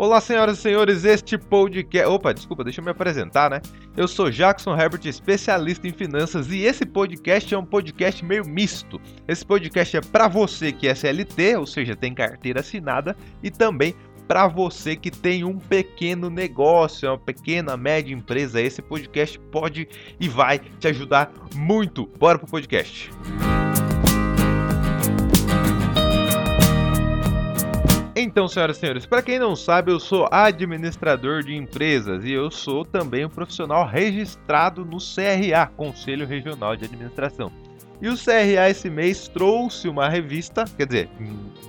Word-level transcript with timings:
Olá, 0.00 0.18
senhoras 0.18 0.58
e 0.58 0.62
senhores, 0.62 1.04
este 1.04 1.36
podcast. 1.36 2.08
Opa, 2.08 2.32
desculpa, 2.32 2.64
deixa 2.64 2.80
eu 2.80 2.84
me 2.86 2.90
apresentar, 2.90 3.50
né? 3.50 3.60
Eu 3.94 4.08
sou 4.08 4.30
Jackson 4.30 4.74
Herbert, 4.74 5.02
especialista 5.04 5.86
em 5.86 5.92
finanças, 5.92 6.50
e 6.50 6.62
esse 6.62 6.86
podcast 6.86 7.54
é 7.54 7.58
um 7.58 7.66
podcast 7.66 8.24
meio 8.24 8.46
misto. 8.46 8.98
Esse 9.28 9.44
podcast 9.44 9.98
é 9.98 10.00
para 10.00 10.26
você 10.26 10.72
que 10.72 10.88
é 10.88 10.94
CLT, 10.94 11.58
ou 11.58 11.66
seja, 11.66 11.94
tem 11.94 12.14
carteira 12.14 12.60
assinada, 12.60 13.14
e 13.42 13.50
também 13.50 13.94
para 14.26 14.48
você 14.48 14.96
que 14.96 15.10
tem 15.10 15.44
um 15.44 15.58
pequeno 15.58 16.30
negócio, 16.30 17.06
uma 17.06 17.18
pequena, 17.18 17.76
média 17.76 18.14
empresa. 18.14 18.58
Esse 18.58 18.80
podcast 18.80 19.38
pode 19.52 19.86
e 20.18 20.30
vai 20.30 20.60
te 20.60 20.88
ajudar 20.88 21.30
muito. 21.54 22.06
Bora 22.18 22.38
pro 22.38 22.48
podcast. 22.48 23.10
Música 23.12 23.69
Então, 28.22 28.46
senhoras 28.46 28.76
e 28.76 28.80
senhores, 28.80 29.06
para 29.06 29.22
quem 29.22 29.38
não 29.38 29.56
sabe, 29.56 29.90
eu 29.90 29.98
sou 29.98 30.28
administrador 30.30 31.42
de 31.42 31.56
empresas 31.56 32.22
e 32.22 32.30
eu 32.30 32.50
sou 32.50 32.84
também 32.84 33.24
um 33.24 33.30
profissional 33.30 33.86
registrado 33.86 34.84
no 34.84 34.98
CRA, 34.98 35.66
Conselho 35.74 36.26
Regional 36.26 36.76
de 36.76 36.84
Administração. 36.84 37.50
E 37.98 38.10
o 38.10 38.18
CRA 38.18 38.68
esse 38.68 38.90
mês 38.90 39.26
trouxe 39.26 39.88
uma 39.88 40.06
revista, 40.06 40.66
quer 40.76 40.86
dizer, 40.86 41.08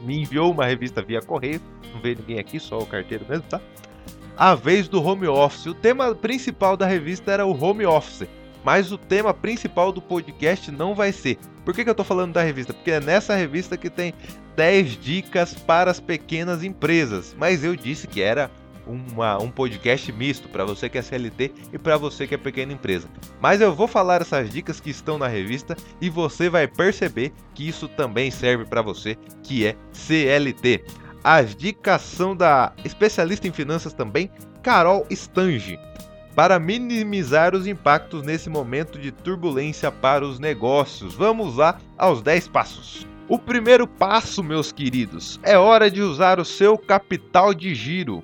me 0.03 0.23
enviou 0.23 0.51
uma 0.51 0.65
revista 0.65 1.01
via 1.01 1.21
correio, 1.21 1.61
não 1.93 2.01
veio 2.01 2.17
ninguém 2.19 2.37
aqui, 2.37 2.59
só 2.59 2.79
o 2.79 2.85
carteiro 2.85 3.25
mesmo, 3.29 3.45
tá? 3.47 3.61
A 4.35 4.53
vez 4.53 4.89
do 4.89 5.01
home 5.01 5.27
office. 5.27 5.67
O 5.67 5.73
tema 5.73 6.13
principal 6.13 6.75
da 6.75 6.85
revista 6.85 7.31
era 7.31 7.45
o 7.45 7.63
home 7.63 7.85
office, 7.85 8.27
mas 8.61 8.91
o 8.91 8.97
tema 8.97 9.33
principal 9.33 9.93
do 9.93 10.01
podcast 10.01 10.69
não 10.69 10.93
vai 10.93 11.13
ser. 11.13 11.37
Por 11.63 11.73
que, 11.73 11.83
que 11.85 11.89
eu 11.89 11.95
tô 11.95 12.03
falando 12.03 12.33
da 12.33 12.41
revista? 12.41 12.73
Porque 12.73 12.91
é 12.91 12.99
nessa 12.99 13.35
revista 13.35 13.77
que 13.77 13.89
tem 13.89 14.13
10 14.55 14.97
dicas 15.01 15.53
para 15.53 15.91
as 15.91 15.99
pequenas 15.99 16.63
empresas, 16.63 17.35
mas 17.37 17.63
eu 17.63 17.75
disse 17.75 18.07
que 18.07 18.21
era 18.21 18.49
uma, 18.85 19.41
um 19.41 19.49
podcast 19.49 20.11
misto 20.11 20.49
para 20.49 20.65
você 20.65 20.89
que 20.89 20.97
é 20.97 21.01
CLT 21.01 21.53
e 21.73 21.77
para 21.77 21.97
você 21.97 22.27
que 22.27 22.35
é 22.35 22.37
pequena 22.37 22.73
empresa. 22.73 23.07
Mas 23.39 23.61
eu 23.61 23.73
vou 23.73 23.87
falar 23.87 24.21
essas 24.21 24.49
dicas 24.49 24.79
que 24.79 24.89
estão 24.89 25.17
na 25.17 25.27
revista 25.27 25.75
e 25.99 26.09
você 26.09 26.49
vai 26.49 26.67
perceber 26.67 27.31
que 27.53 27.67
isso 27.67 27.87
também 27.87 28.31
serve 28.31 28.65
para 28.65 28.81
você 28.81 29.17
que 29.43 29.65
é 29.65 29.75
CLT. 29.91 30.83
As 31.23 31.55
dicas 31.55 32.01
são 32.01 32.35
da 32.35 32.73
especialista 32.83 33.47
em 33.47 33.51
finanças 33.51 33.93
também, 33.93 34.29
Carol 34.63 35.05
Stange, 35.11 35.79
para 36.35 36.59
minimizar 36.59 37.53
os 37.55 37.67
impactos 37.67 38.23
nesse 38.23 38.49
momento 38.49 38.97
de 38.97 39.11
turbulência 39.11 39.91
para 39.91 40.25
os 40.25 40.39
negócios. 40.39 41.13
Vamos 41.13 41.57
lá 41.57 41.77
aos 41.97 42.21
10 42.21 42.47
passos. 42.47 43.10
O 43.31 43.39
primeiro 43.39 43.87
passo, 43.87 44.43
meus 44.43 44.73
queridos, 44.73 45.39
é 45.41 45.57
hora 45.57 45.89
de 45.89 46.01
usar 46.01 46.37
o 46.37 46.43
seu 46.43 46.77
capital 46.77 47.53
de 47.53 47.73
giro. 47.73 48.21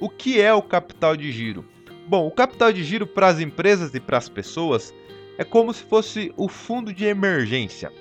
O 0.00 0.08
que 0.08 0.40
é 0.40 0.54
o 0.54 0.62
capital 0.62 1.16
de 1.16 1.32
giro? 1.32 1.64
Bom, 2.06 2.28
o 2.28 2.30
capital 2.30 2.72
de 2.72 2.84
giro 2.84 3.04
para 3.04 3.26
as 3.26 3.40
empresas 3.40 3.92
e 3.96 3.98
para 3.98 4.16
as 4.16 4.28
pessoas 4.28 4.94
é 5.38 5.42
como 5.42 5.74
se 5.74 5.82
fosse 5.82 6.32
o 6.36 6.46
fundo 6.46 6.92
de 6.92 7.04
emergência. 7.04 7.92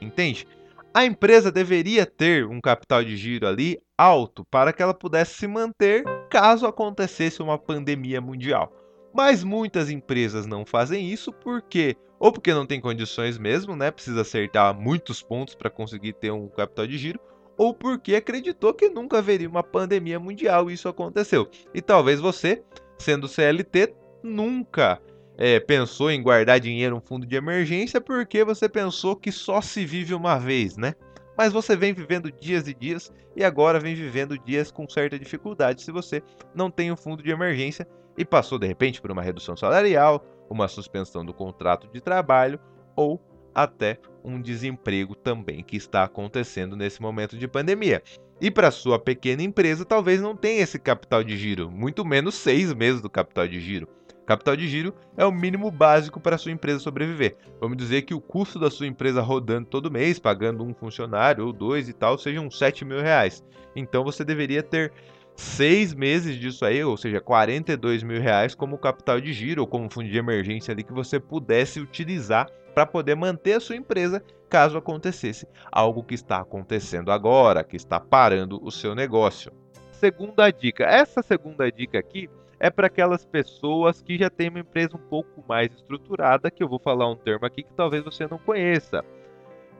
Entende? 0.00 0.44
A 0.92 1.04
empresa 1.04 1.52
deveria 1.52 2.04
ter 2.04 2.48
um 2.48 2.60
capital 2.60 3.04
de 3.04 3.16
giro 3.16 3.46
ali 3.46 3.78
alto 3.96 4.44
para 4.46 4.72
que 4.72 4.82
ela 4.82 4.92
pudesse 4.92 5.34
se 5.36 5.46
manter 5.46 6.02
caso 6.28 6.66
acontecesse 6.66 7.40
uma 7.40 7.56
pandemia 7.56 8.20
mundial. 8.20 8.72
Mas 9.14 9.44
muitas 9.44 9.90
empresas 9.90 10.46
não 10.46 10.64
fazem 10.64 11.10
isso 11.10 11.32
porque 11.32 11.96
ou 12.18 12.32
porque 12.32 12.54
não 12.54 12.64
tem 12.64 12.80
condições 12.80 13.36
mesmo, 13.36 13.74
né? 13.74 13.90
Precisa 13.90 14.20
acertar 14.20 14.72
muitos 14.72 15.20
pontos 15.20 15.56
para 15.56 15.68
conseguir 15.68 16.12
ter 16.12 16.30
um 16.30 16.46
capital 16.46 16.86
de 16.86 16.96
giro, 16.96 17.18
ou 17.56 17.74
porque 17.74 18.14
acreditou 18.14 18.72
que 18.72 18.88
nunca 18.88 19.18
haveria 19.18 19.48
uma 19.48 19.62
pandemia 19.62 20.20
mundial 20.20 20.70
e 20.70 20.74
isso 20.74 20.88
aconteceu. 20.88 21.50
E 21.74 21.82
talvez 21.82 22.20
você, 22.20 22.62
sendo 22.96 23.26
CLT, 23.26 23.92
nunca 24.22 25.02
é, 25.36 25.58
pensou 25.58 26.12
em 26.12 26.22
guardar 26.22 26.60
dinheiro 26.60 26.94
em 26.94 26.98
um 26.98 27.00
fundo 27.00 27.26
de 27.26 27.34
emergência 27.34 28.00
porque 28.00 28.44
você 28.44 28.68
pensou 28.68 29.16
que 29.16 29.32
só 29.32 29.60
se 29.60 29.84
vive 29.84 30.14
uma 30.14 30.38
vez, 30.38 30.76
né? 30.76 30.94
Mas 31.36 31.52
você 31.52 31.74
vem 31.74 31.92
vivendo 31.92 32.30
dias 32.30 32.68
e 32.68 32.74
dias 32.74 33.12
e 33.34 33.42
agora 33.42 33.80
vem 33.80 33.96
vivendo 33.96 34.38
dias 34.38 34.70
com 34.70 34.88
certa 34.88 35.18
dificuldade 35.18 35.82
se 35.82 35.90
você 35.90 36.22
não 36.54 36.70
tem 36.70 36.92
um 36.92 36.96
fundo 36.96 37.20
de 37.20 37.30
emergência 37.30 37.84
e 38.16 38.24
passou 38.24 38.58
de 38.58 38.66
repente 38.66 39.00
por 39.00 39.10
uma 39.10 39.22
redução 39.22 39.56
salarial, 39.56 40.24
uma 40.48 40.68
suspensão 40.68 41.24
do 41.24 41.32
contrato 41.32 41.88
de 41.88 42.00
trabalho 42.00 42.58
ou 42.94 43.20
até 43.54 43.98
um 44.24 44.40
desemprego 44.40 45.14
também 45.14 45.62
que 45.62 45.76
está 45.76 46.04
acontecendo 46.04 46.76
nesse 46.76 47.00
momento 47.00 47.36
de 47.36 47.48
pandemia. 47.48 48.02
E 48.40 48.50
para 48.50 48.70
sua 48.70 48.98
pequena 48.98 49.42
empresa, 49.42 49.84
talvez 49.84 50.20
não 50.20 50.34
tenha 50.34 50.62
esse 50.62 50.78
capital 50.78 51.22
de 51.22 51.36
giro, 51.36 51.70
muito 51.70 52.04
menos 52.04 52.34
seis 52.34 52.72
meses 52.72 53.00
do 53.00 53.10
capital 53.10 53.46
de 53.46 53.60
giro. 53.60 53.88
Capital 54.24 54.56
de 54.56 54.68
giro 54.68 54.94
é 55.16 55.26
o 55.26 55.32
mínimo 55.32 55.70
básico 55.70 56.20
para 56.20 56.38
sua 56.38 56.52
empresa 56.52 56.78
sobreviver. 56.78 57.36
Vamos 57.60 57.76
dizer 57.76 58.02
que 58.02 58.14
o 58.14 58.20
custo 58.20 58.58
da 58.58 58.70
sua 58.70 58.86
empresa 58.86 59.20
rodando 59.20 59.68
todo 59.68 59.90
mês, 59.90 60.18
pagando 60.18 60.64
um 60.64 60.72
funcionário 60.72 61.44
ou 61.44 61.52
dois 61.52 61.88
e 61.88 61.92
tal, 61.92 62.16
sejam 62.16 62.50
7 62.50 62.84
mil 62.84 63.00
reais. 63.00 63.44
Então 63.74 64.04
você 64.04 64.24
deveria 64.24 64.62
ter 64.62 64.92
seis 65.36 65.94
meses 65.94 66.36
disso 66.38 66.64
aí, 66.64 66.82
ou 66.84 66.96
seja, 66.96 67.20
42 67.20 68.02
mil 68.02 68.20
reais 68.20 68.54
como 68.54 68.78
capital 68.78 69.20
de 69.20 69.32
giro 69.32 69.62
ou 69.62 69.66
como 69.66 69.90
fundo 69.90 70.08
de 70.08 70.16
emergência 70.16 70.72
ali 70.72 70.82
que 70.82 70.92
você 70.92 71.18
pudesse 71.18 71.80
utilizar 71.80 72.48
para 72.74 72.86
poder 72.86 73.14
manter 73.14 73.54
a 73.54 73.60
sua 73.60 73.76
empresa 73.76 74.22
caso 74.48 74.76
acontecesse 74.76 75.46
algo 75.70 76.02
que 76.02 76.14
está 76.14 76.38
acontecendo 76.38 77.10
agora, 77.10 77.64
que 77.64 77.76
está 77.76 77.98
parando 77.98 78.60
o 78.62 78.70
seu 78.70 78.94
negócio. 78.94 79.50
Segunda 79.90 80.50
dica, 80.50 80.84
essa 80.84 81.22
segunda 81.22 81.70
dica 81.70 81.98
aqui 81.98 82.28
é 82.60 82.70
para 82.70 82.86
aquelas 82.86 83.24
pessoas 83.24 84.02
que 84.02 84.18
já 84.18 84.28
têm 84.28 84.48
uma 84.48 84.60
empresa 84.60 84.96
um 84.96 85.08
pouco 85.08 85.42
mais 85.48 85.72
estruturada, 85.72 86.50
que 86.50 86.62
eu 86.62 86.68
vou 86.68 86.78
falar 86.78 87.10
um 87.10 87.16
termo 87.16 87.46
aqui 87.46 87.62
que 87.62 87.72
talvez 87.72 88.04
você 88.04 88.26
não 88.26 88.38
conheça. 88.38 89.04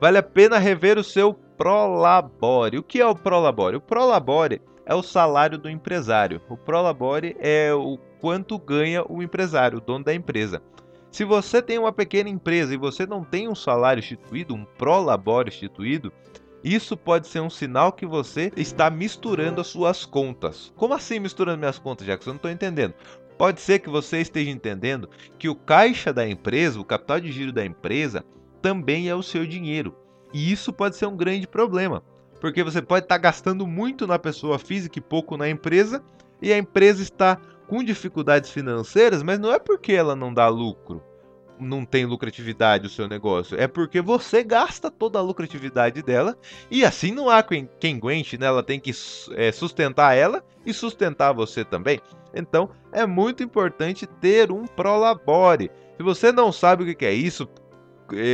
Vale 0.00 0.18
a 0.18 0.22
pena 0.22 0.58
rever 0.58 0.98
o 0.98 1.04
seu 1.04 1.32
Prolabore. 1.32 2.78
O 2.78 2.82
que 2.82 3.00
é 3.00 3.06
o 3.06 3.14
Prolabore? 3.14 3.76
O 3.76 3.80
Prolabore 3.80 4.60
é 4.84 4.94
o 4.94 5.02
salário 5.02 5.58
do 5.58 5.68
empresário. 5.68 6.40
O 6.48 6.56
prolabore 6.56 7.36
é 7.38 7.72
o 7.72 7.98
quanto 8.20 8.58
ganha 8.58 9.04
o 9.08 9.22
empresário, 9.22 9.78
o 9.78 9.80
dono 9.80 10.04
da 10.04 10.14
empresa. 10.14 10.62
Se 11.10 11.24
você 11.24 11.60
tem 11.60 11.78
uma 11.78 11.92
pequena 11.92 12.30
empresa 12.30 12.72
e 12.72 12.78
você 12.78 13.06
não 13.06 13.22
tem 13.22 13.48
um 13.48 13.54
salário 13.54 14.00
instituído, 14.00 14.54
um 14.54 14.64
prolabore 14.64 15.48
instituído, 15.48 16.12
isso 16.64 16.96
pode 16.96 17.26
ser 17.26 17.40
um 17.40 17.50
sinal 17.50 17.92
que 17.92 18.06
você 18.06 18.52
está 18.56 18.88
misturando 18.88 19.60
as 19.60 19.66
suas 19.66 20.06
contas. 20.06 20.72
Como 20.76 20.94
assim 20.94 21.18
misturando 21.18 21.58
minhas 21.58 21.78
contas, 21.78 22.06
Jackson? 22.06 22.30
Eu 22.30 22.34
não 22.34 22.36
estou 22.36 22.50
entendendo. 22.50 22.94
Pode 23.36 23.60
ser 23.60 23.80
que 23.80 23.90
você 23.90 24.20
esteja 24.20 24.50
entendendo 24.50 25.08
que 25.38 25.48
o 25.48 25.54
caixa 25.54 26.12
da 26.12 26.26
empresa, 26.26 26.80
o 26.80 26.84
capital 26.84 27.20
de 27.20 27.32
giro 27.32 27.52
da 27.52 27.64
empresa, 27.64 28.24
também 28.62 29.08
é 29.08 29.14
o 29.14 29.22
seu 29.22 29.44
dinheiro. 29.44 29.94
E 30.32 30.50
isso 30.50 30.72
pode 30.72 30.96
ser 30.96 31.06
um 31.06 31.16
grande 31.16 31.46
problema 31.46 32.02
porque 32.42 32.64
você 32.64 32.82
pode 32.82 33.04
estar 33.04 33.14
tá 33.14 33.22
gastando 33.22 33.64
muito 33.68 34.04
na 34.04 34.18
pessoa 34.18 34.58
física 34.58 34.98
e 34.98 35.00
pouco 35.00 35.36
na 35.36 35.48
empresa, 35.48 36.02
e 36.42 36.52
a 36.52 36.58
empresa 36.58 37.00
está 37.00 37.38
com 37.68 37.84
dificuldades 37.84 38.50
financeiras, 38.50 39.22
mas 39.22 39.38
não 39.38 39.52
é 39.52 39.60
porque 39.60 39.92
ela 39.92 40.16
não 40.16 40.34
dá 40.34 40.48
lucro, 40.48 41.00
não 41.56 41.84
tem 41.84 42.04
lucratividade 42.04 42.88
o 42.88 42.90
seu 42.90 43.06
negócio, 43.06 43.56
é 43.56 43.68
porque 43.68 44.00
você 44.00 44.42
gasta 44.42 44.90
toda 44.90 45.20
a 45.20 45.22
lucratividade 45.22 46.02
dela 46.02 46.36
e 46.68 46.84
assim 46.84 47.12
não 47.12 47.30
há 47.30 47.44
quem, 47.44 47.70
quem 47.78 47.94
aguente, 47.94 48.36
né? 48.36 48.46
Ela 48.46 48.64
tem 48.64 48.80
que 48.80 48.90
é, 49.36 49.52
sustentar 49.52 50.16
ela 50.16 50.44
e 50.66 50.74
sustentar 50.74 51.32
você 51.32 51.64
também. 51.64 52.00
Então 52.34 52.70
é 52.90 53.06
muito 53.06 53.44
importante 53.44 54.04
ter 54.04 54.50
um 54.50 54.66
prolabore. 54.66 55.70
Se 55.96 56.02
você 56.02 56.32
não 56.32 56.50
sabe 56.50 56.82
o 56.82 56.96
que 56.96 57.06
é 57.06 57.14
isso, 57.14 57.48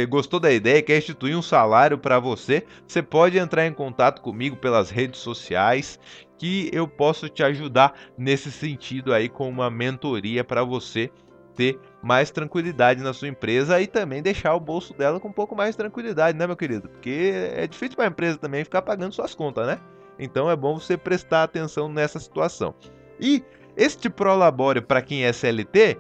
gostou 0.09 0.39
da 0.41 0.53
ideia, 0.53 0.83
quer 0.83 0.99
instituir 0.99 1.37
um 1.37 1.43
salário 1.43 1.99
para 1.99 2.19
você, 2.19 2.65
você 2.87 3.03
pode 3.03 3.39
entrar 3.39 3.67
em 3.67 3.73
contato 3.73 4.21
comigo 4.21 4.57
pelas 4.57 4.91
redes 4.91 5.21
sociais 5.21 5.99
que 6.37 6.71
eu 6.73 6.87
posso 6.87 7.29
te 7.29 7.43
ajudar 7.43 7.95
nesse 8.17 8.51
sentido 8.51 9.13
aí 9.13 9.29
com 9.29 9.49
uma 9.49 9.69
mentoria 9.71 10.45
para 10.45 10.63
você 10.63 11.11
ter 11.55 11.79
mais 12.01 12.31
tranquilidade 12.31 13.03
na 13.03 13.13
sua 13.13 13.27
empresa 13.27 13.81
e 13.81 13.87
também 13.89 14.23
deixar 14.23 14.55
o 14.55 14.61
bolso 14.61 14.95
dela 14.95 15.19
com 15.19 15.29
um 15.29 15.33
pouco 15.33 15.57
mais 15.57 15.71
de 15.71 15.79
tranquilidade, 15.79 16.39
né, 16.39 16.47
meu 16.47 16.57
querido? 16.57 16.89
Porque 16.89 17.33
é 17.57 17.67
difícil 17.67 17.97
para 17.97 18.05
a 18.05 18.09
empresa 18.09 18.39
também 18.39 18.63
ficar 18.63 18.83
pagando 18.83 19.13
suas 19.13 19.35
contas, 19.35 19.67
né? 19.67 19.81
Então 20.19 20.49
é 20.49 20.55
bom 20.55 20.79
você 20.79 20.97
prestar 20.97 21.43
atenção 21.43 21.89
nessa 21.89 22.21
situação. 22.21 22.73
E 23.19 23.43
este 23.77 24.09
Prolabore 24.09 24.81
para 24.81 25.03
quem 25.03 25.25
é 25.25 25.33
CLT, 25.33 25.99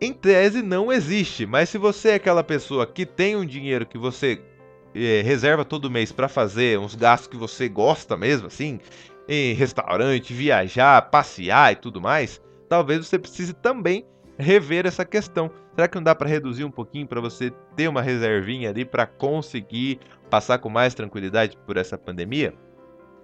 em 0.00 0.12
tese 0.12 0.62
não 0.62 0.90
existe, 0.90 1.44
mas 1.44 1.68
se 1.68 1.76
você 1.76 2.10
é 2.10 2.14
aquela 2.14 2.42
pessoa 2.42 2.86
que 2.86 3.04
tem 3.04 3.36
um 3.36 3.44
dinheiro 3.44 3.84
que 3.84 3.98
você 3.98 4.40
é, 4.94 5.20
reserva 5.22 5.64
todo 5.64 5.90
mês 5.90 6.10
para 6.10 6.28
fazer 6.28 6.78
uns 6.78 6.94
gastos 6.94 7.28
que 7.28 7.36
você 7.36 7.68
gosta 7.68 8.16
mesmo, 8.16 8.46
assim, 8.46 8.80
em 9.28 9.52
restaurante, 9.52 10.32
viajar, 10.32 11.02
passear 11.10 11.72
e 11.72 11.76
tudo 11.76 12.00
mais, 12.00 12.40
talvez 12.68 13.06
você 13.06 13.18
precise 13.18 13.52
também 13.52 14.06
rever 14.38 14.86
essa 14.86 15.04
questão. 15.04 15.50
Será 15.74 15.86
que 15.86 15.96
não 15.96 16.02
dá 16.02 16.14
para 16.14 16.28
reduzir 16.28 16.64
um 16.64 16.70
pouquinho 16.70 17.06
para 17.06 17.20
você 17.20 17.52
ter 17.76 17.86
uma 17.86 18.02
reservinha 18.02 18.70
ali 18.70 18.84
para 18.84 19.06
conseguir 19.06 20.00
passar 20.30 20.58
com 20.58 20.68
mais 20.68 20.94
tranquilidade 20.94 21.56
por 21.66 21.76
essa 21.76 21.98
pandemia? 21.98 22.54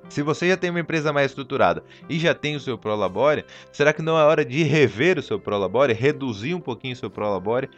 Se 0.08 0.22
você 0.22 0.48
já 0.48 0.56
tem 0.56 0.70
uma 0.70 0.80
empresa 0.80 1.12
mais 1.12 1.30
estruturada 1.30 1.82
e 2.08 2.18
já 2.18 2.34
tem 2.34 2.56
o 2.56 2.60
seu 2.60 2.78
Prolabore, 2.78 3.44
será 3.72 3.92
que 3.92 4.02
não 4.02 4.18
é 4.18 4.22
hora 4.24 4.44
de 4.44 4.62
rever 4.62 5.18
o 5.18 5.22
seu 5.22 5.38
Prolabore, 5.38 5.92
reduzir 5.92 6.54
um 6.54 6.60
pouquinho 6.60 6.94
o 6.94 6.96
seu 6.96 7.10
Prolabore 7.10 7.68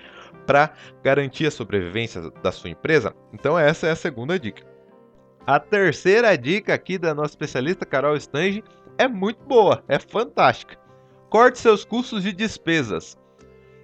para 0.47 0.73
garantir 1.03 1.47
a 1.47 1.51
sobrevivência 1.51 2.31
da 2.43 2.53
sua 2.53 2.71
empresa? 2.71 3.15
Então 3.33 3.59
essa 3.59 3.87
é 3.87 3.91
a 3.91 3.97
segunda 3.97 4.39
dica. 4.39 4.63
A 5.47 5.59
terceira 5.59 6.37
dica 6.37 6.75
aqui 6.75 6.99
da 6.99 7.15
nossa 7.15 7.33
especialista 7.33 7.87
Carol 7.87 8.17
Stange 8.17 8.63
é 8.99 9.09
muito 9.09 9.43
boa, 9.45 9.83
é 9.89 9.99
fantástica. 9.99 10.77
Corte 11.31 11.59
seus 11.59 11.85
custos 11.85 12.27
e 12.27 12.33
despesas. 12.33 13.19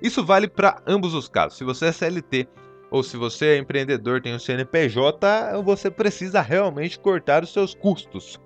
Isso 0.03 0.25
vale 0.25 0.47
para 0.47 0.83
ambos 0.87 1.15
os 1.15 1.29
casos. 1.29 1.57
Se 1.57 1.65
você 1.65 1.87
é 1.87 1.93
CLT 1.93 2.47
ou 2.95 3.03
se 3.03 3.17
você 3.17 3.47
é 3.47 3.59
empreendedor, 3.59 4.23
tem 4.23 4.33
um 4.33 4.39
CNPJ, 4.39 5.61
você 5.65 5.91
precisa 5.91 6.41
realmente 6.41 6.97
cortar 6.97 7.43
os 7.43 7.53
seus 7.53 7.75
custos. 7.75 8.41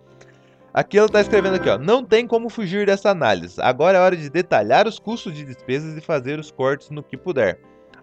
Aqui 0.72 0.96
ela 0.96 1.06
está 1.06 1.20
escrevendo 1.20 1.56
aqui, 1.56 1.68
ó, 1.68 1.76
não 1.76 2.02
tem 2.02 2.26
como 2.26 2.48
fugir 2.48 2.86
dessa 2.86 3.10
análise. 3.10 3.60
Agora 3.60 3.98
é 3.98 4.00
hora 4.00 4.16
de 4.16 4.30
detalhar 4.30 4.88
os 4.88 4.98
custos 4.98 5.34
de 5.34 5.44
despesas 5.44 5.98
e 5.98 6.00
fazer 6.00 6.38
os 6.38 6.50
cortes 6.50 6.88
no 6.88 7.02
que 7.02 7.14
puder. 7.14 7.60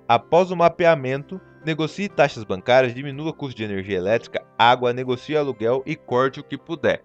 Após 0.08 0.52
o 0.52 0.56
mapeamento, 0.56 1.42
negocie 1.66 2.08
taxas 2.08 2.44
bancárias, 2.44 2.94
diminua 2.94 3.32
o 3.32 3.34
custo 3.34 3.58
de 3.58 3.64
energia 3.64 3.98
elétrica, 3.98 4.46
água, 4.56 4.94
negocie 4.94 5.36
aluguel 5.36 5.82
e 5.84 5.96
corte 5.96 6.42
o 6.42 6.44
que 6.44 6.60
puder. 6.60 7.04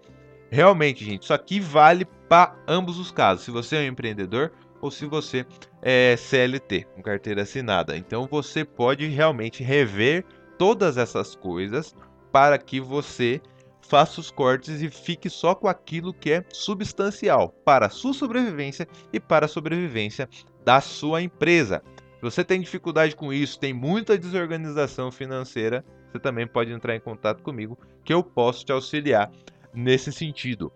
Realmente, 0.51 1.03
gente, 1.03 1.23
isso 1.23 1.33
aqui 1.33 1.59
vale 1.59 2.05
para 2.29 2.55
ambos 2.67 2.99
os 2.99 3.09
casos. 3.09 3.43
Se 3.43 3.49
você 3.49 3.77
é 3.77 3.79
um 3.79 3.91
empreendedor 3.93 4.51
ou 4.81 4.89
se 4.91 5.05
você 5.05 5.45
é 5.81 6.15
CLT, 6.17 6.87
com 6.95 7.01
carteira 7.01 7.43
assinada. 7.43 7.95
Então 7.95 8.27
você 8.29 8.65
pode 8.65 9.07
realmente 9.07 9.63
rever 9.63 10.25
todas 10.57 10.97
essas 10.97 11.35
coisas 11.35 11.95
para 12.31 12.57
que 12.57 12.79
você 12.79 13.41
faça 13.81 14.21
os 14.21 14.31
cortes 14.31 14.81
e 14.81 14.89
fique 14.89 15.29
só 15.29 15.53
com 15.53 15.67
aquilo 15.67 16.13
que 16.13 16.31
é 16.31 16.45
substancial 16.51 17.49
para 17.65 17.87
a 17.87 17.89
sua 17.89 18.13
sobrevivência 18.13 18.87
e 19.11 19.19
para 19.19 19.45
a 19.45 19.49
sobrevivência 19.49 20.29
da 20.63 20.79
sua 20.79 21.21
empresa. 21.21 21.83
Se 22.15 22.21
você 22.21 22.43
tem 22.43 22.61
dificuldade 22.61 23.15
com 23.15 23.33
isso, 23.33 23.59
tem 23.59 23.73
muita 23.73 24.17
desorganização 24.17 25.11
financeira, 25.11 25.83
você 26.11 26.19
também 26.19 26.45
pode 26.45 26.71
entrar 26.71 26.95
em 26.95 26.99
contato 26.99 27.41
comigo 27.41 27.77
que 28.03 28.13
eu 28.13 28.23
posso 28.23 28.63
te 28.65 28.71
auxiliar 28.71 29.31
nesse 29.73 30.11
sentido. 30.11 30.71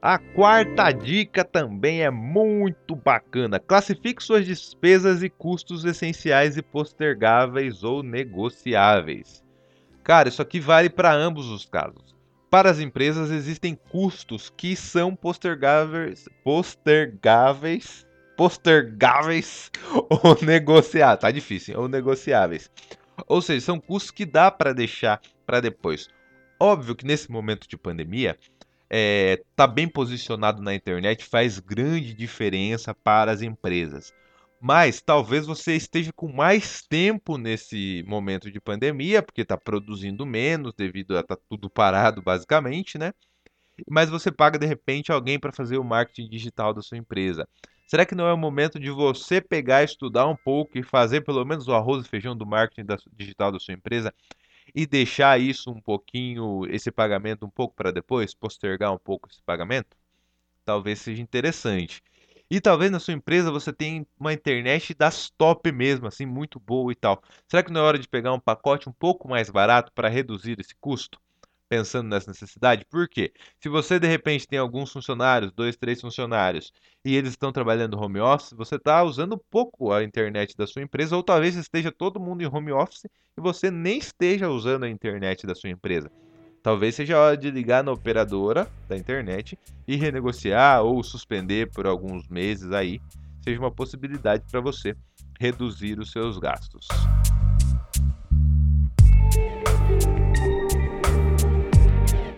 A 0.00 0.18
quarta 0.18 0.92
dica 0.92 1.42
também 1.42 2.02
é 2.02 2.10
muito 2.10 2.94
bacana. 2.94 3.58
Classifique 3.58 4.22
suas 4.22 4.44
despesas 4.44 5.22
e 5.22 5.30
custos 5.30 5.84
essenciais 5.84 6.56
e 6.56 6.62
postergáveis 6.62 7.82
ou 7.82 8.02
negociáveis. 8.02 9.42
Cara, 10.04 10.28
isso 10.28 10.42
aqui 10.42 10.60
vale 10.60 10.90
para 10.90 11.12
ambos 11.12 11.48
os 11.48 11.64
casos. 11.64 12.14
Para 12.50 12.70
as 12.70 12.78
empresas 12.78 13.30
existem 13.30 13.74
custos 13.90 14.52
que 14.54 14.76
são 14.76 15.16
postergáveis, 15.16 16.28
postergáveis, 16.44 18.06
postergáveis 18.36 19.70
ou 20.22 20.36
negociáveis. 20.42 21.20
Tá 21.20 21.30
difícil, 21.30 21.80
ou 21.80 21.88
negociáveis. 21.88 22.70
Ou 23.26 23.40
seja, 23.40 23.64
são 23.64 23.80
custos 23.80 24.10
que 24.10 24.26
dá 24.26 24.50
para 24.50 24.74
deixar 24.74 25.20
para 25.46 25.60
depois. 25.60 26.06
Óbvio 26.60 26.94
que 26.94 27.06
nesse 27.06 27.30
momento 27.30 27.68
de 27.68 27.76
pandemia, 27.76 28.38
é, 28.88 29.42
tá 29.54 29.66
bem 29.66 29.88
posicionado 29.88 30.62
na 30.62 30.74
internet 30.74 31.24
faz 31.24 31.58
grande 31.58 32.14
diferença 32.14 32.94
para 32.94 33.32
as 33.32 33.42
empresas. 33.42 34.12
Mas 34.60 35.00
talvez 35.00 35.46
você 35.46 35.76
esteja 35.76 36.12
com 36.12 36.32
mais 36.32 36.82
tempo 36.82 37.36
nesse 37.36 38.04
momento 38.06 38.50
de 38.50 38.60
pandemia, 38.60 39.22
porque 39.22 39.42
está 39.42 39.56
produzindo 39.56 40.24
menos 40.24 40.72
devido 40.74 41.16
a 41.16 41.22
tá 41.22 41.36
tudo 41.48 41.68
parado, 41.68 42.22
basicamente, 42.22 42.96
né? 42.96 43.12
Mas 43.88 44.08
você 44.08 44.32
paga 44.32 44.58
de 44.58 44.66
repente 44.66 45.12
alguém 45.12 45.38
para 45.38 45.52
fazer 45.52 45.76
o 45.76 45.84
marketing 45.84 46.28
digital 46.30 46.72
da 46.72 46.80
sua 46.80 46.96
empresa. 46.96 47.46
Será 47.86 48.04
que 48.06 48.14
não 48.14 48.26
é 48.26 48.32
o 48.32 48.38
momento 48.38 48.80
de 48.80 48.90
você 48.90 49.40
pegar, 49.40 49.84
estudar 49.84 50.26
um 50.26 50.34
pouco 50.34 50.78
e 50.78 50.82
fazer 50.82 51.20
pelo 51.20 51.44
menos 51.44 51.68
o 51.68 51.74
arroz 51.74 52.04
e 52.04 52.08
feijão 52.08 52.36
do 52.36 52.46
marketing 52.46 52.86
digital 53.12 53.52
da 53.52 53.60
sua 53.60 53.74
empresa 53.74 54.12
e 54.76 54.86
deixar 54.86 55.40
isso 55.40 55.72
um 55.72 55.80
pouquinho, 55.82 56.66
esse 56.70 56.92
pagamento 56.92 57.46
um 57.46 57.50
pouco 57.50 57.74
para 57.76 57.92
depois, 57.92 58.34
postergar 58.34 58.92
um 58.94 58.98
pouco 58.98 59.28
esse 59.30 59.42
pagamento, 59.42 59.96
talvez 60.64 61.00
seja 61.00 61.22
interessante. 61.22 62.02
E 62.50 62.60
talvez 62.60 62.90
na 62.90 63.00
sua 63.00 63.14
empresa 63.14 63.50
você 63.52 63.72
tenha 63.72 64.06
uma 64.20 64.32
internet 64.32 64.94
das 64.94 65.30
top 65.30 65.72
mesmo, 65.72 66.06
assim, 66.06 66.26
muito 66.26 66.60
boa 66.60 66.92
e 66.92 66.96
tal. 66.96 67.22
Será 67.48 67.62
que 67.62 67.72
não 67.72 67.80
é 67.82 67.84
hora 67.84 67.98
de 67.98 68.08
pegar 68.08 68.32
um 68.34 68.40
pacote 68.40 68.88
um 68.88 68.92
pouco 68.92 69.28
mais 69.28 69.50
barato 69.50 69.92
para 69.94 70.08
reduzir 70.08 70.60
esse 70.60 70.74
custo? 70.80 71.20
Pensando 71.68 72.08
nessa 72.08 72.30
necessidade. 72.30 72.84
Por 72.90 73.08
quê? 73.08 73.32
Se 73.60 73.68
você 73.68 73.98
de 73.98 74.06
repente 74.06 74.46
tem 74.46 74.58
alguns 74.58 74.92
funcionários, 74.92 75.52
dois, 75.52 75.76
três 75.76 76.00
funcionários, 76.00 76.72
e 77.04 77.14
eles 77.14 77.30
estão 77.30 77.52
trabalhando 77.52 77.98
home 77.98 78.20
office, 78.20 78.52
você 78.52 78.76
está 78.76 79.02
usando 79.02 79.38
pouco 79.50 79.92
a 79.92 80.02
internet 80.02 80.56
da 80.56 80.66
sua 80.66 80.82
empresa, 80.82 81.16
ou 81.16 81.22
talvez 81.22 81.54
esteja 81.54 81.92
todo 81.92 82.20
mundo 82.20 82.42
em 82.42 82.46
home 82.46 82.72
office 82.72 83.04
e 83.36 83.40
você 83.40 83.70
nem 83.70 83.98
esteja 83.98 84.48
usando 84.48 84.84
a 84.84 84.88
internet 84.88 85.46
da 85.46 85.54
sua 85.54 85.70
empresa. 85.70 86.10
Talvez 86.62 86.96
seja 86.96 87.16
a 87.16 87.20
hora 87.20 87.36
de 87.36 87.50
ligar 87.50 87.84
na 87.84 87.92
operadora 87.92 88.68
da 88.88 88.96
internet 88.96 89.56
e 89.86 89.94
renegociar 89.94 90.82
ou 90.82 91.00
suspender 91.02 91.70
por 91.70 91.86
alguns 91.86 92.26
meses 92.28 92.72
aí, 92.72 93.00
seja 93.44 93.60
uma 93.60 93.70
possibilidade 93.70 94.44
para 94.50 94.60
você 94.60 94.96
reduzir 95.38 95.98
os 96.00 96.10
seus 96.10 96.38
gastos. 96.38 96.88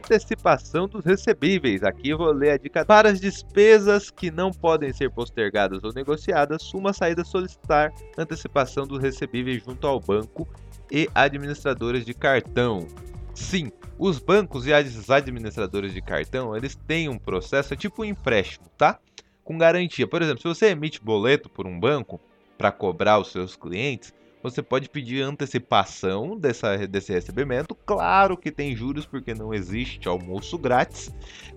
Antecipação 0.09 0.89
dos 0.89 1.05
recebíveis. 1.05 1.83
Aqui 1.83 2.15
vou 2.15 2.33
ler 2.33 2.51
a 2.53 2.57
dica 2.57 2.85
para 2.85 3.11
as 3.11 3.21
despesas 3.21 4.11
que 4.11 4.31
não 4.31 4.51
podem 4.51 4.93
ser 4.93 5.11
postergadas 5.11 5.85
ou 5.85 5.93
negociadas. 5.93 6.73
Uma 6.73 6.95
saída 6.95 7.25
solicitar 7.25 7.93
antecipação 8.17 8.87
dos 8.87 9.01
recebíveis 9.01 9.63
junto 9.63 9.87
ao 9.87 10.01
banco 10.01 10.49
e 10.91 11.09
administradoras 11.15 12.07
de 12.07 12.15
cartão. 12.15 12.89
Sim, 13.35 13.71
os 13.99 14.19
bancos 14.19 14.67
e 14.67 14.73
as 14.73 15.11
administradoras 15.11 15.93
de 15.93 16.01
cartão, 16.01 16.57
eles 16.57 16.75
têm 16.75 17.09
um 17.09 17.19
processo, 17.19 17.75
é 17.75 17.77
tipo 17.77 18.03
um 18.03 18.07
empréstimo, 18.07 18.67
tá? 18.77 18.99
Com 19.45 19.59
garantia. 19.59 20.07
Por 20.07 20.23
exemplo, 20.23 20.41
se 20.41 20.49
você 20.49 20.71
emite 20.71 21.01
boleto 21.01 21.49
por 21.49 21.67
um 21.67 21.79
banco 21.79 22.19
para 22.57 22.73
cobrar 22.73 23.19
os 23.19 23.31
seus 23.31 23.55
clientes, 23.55 24.13
você 24.43 24.63
pode 24.63 24.89
pedir 24.89 25.23
antecipação 25.23 26.37
dessa, 26.39 26.87
desse 26.87 27.13
recebimento. 27.13 27.75
Claro 27.75 28.37
que 28.37 28.51
tem 28.51 28.75
juros, 28.77 29.05
porque 29.05 29.35
não 29.35 29.53
existe 29.53 30.09
almoço 30.09 30.57
grátis. 30.57 31.11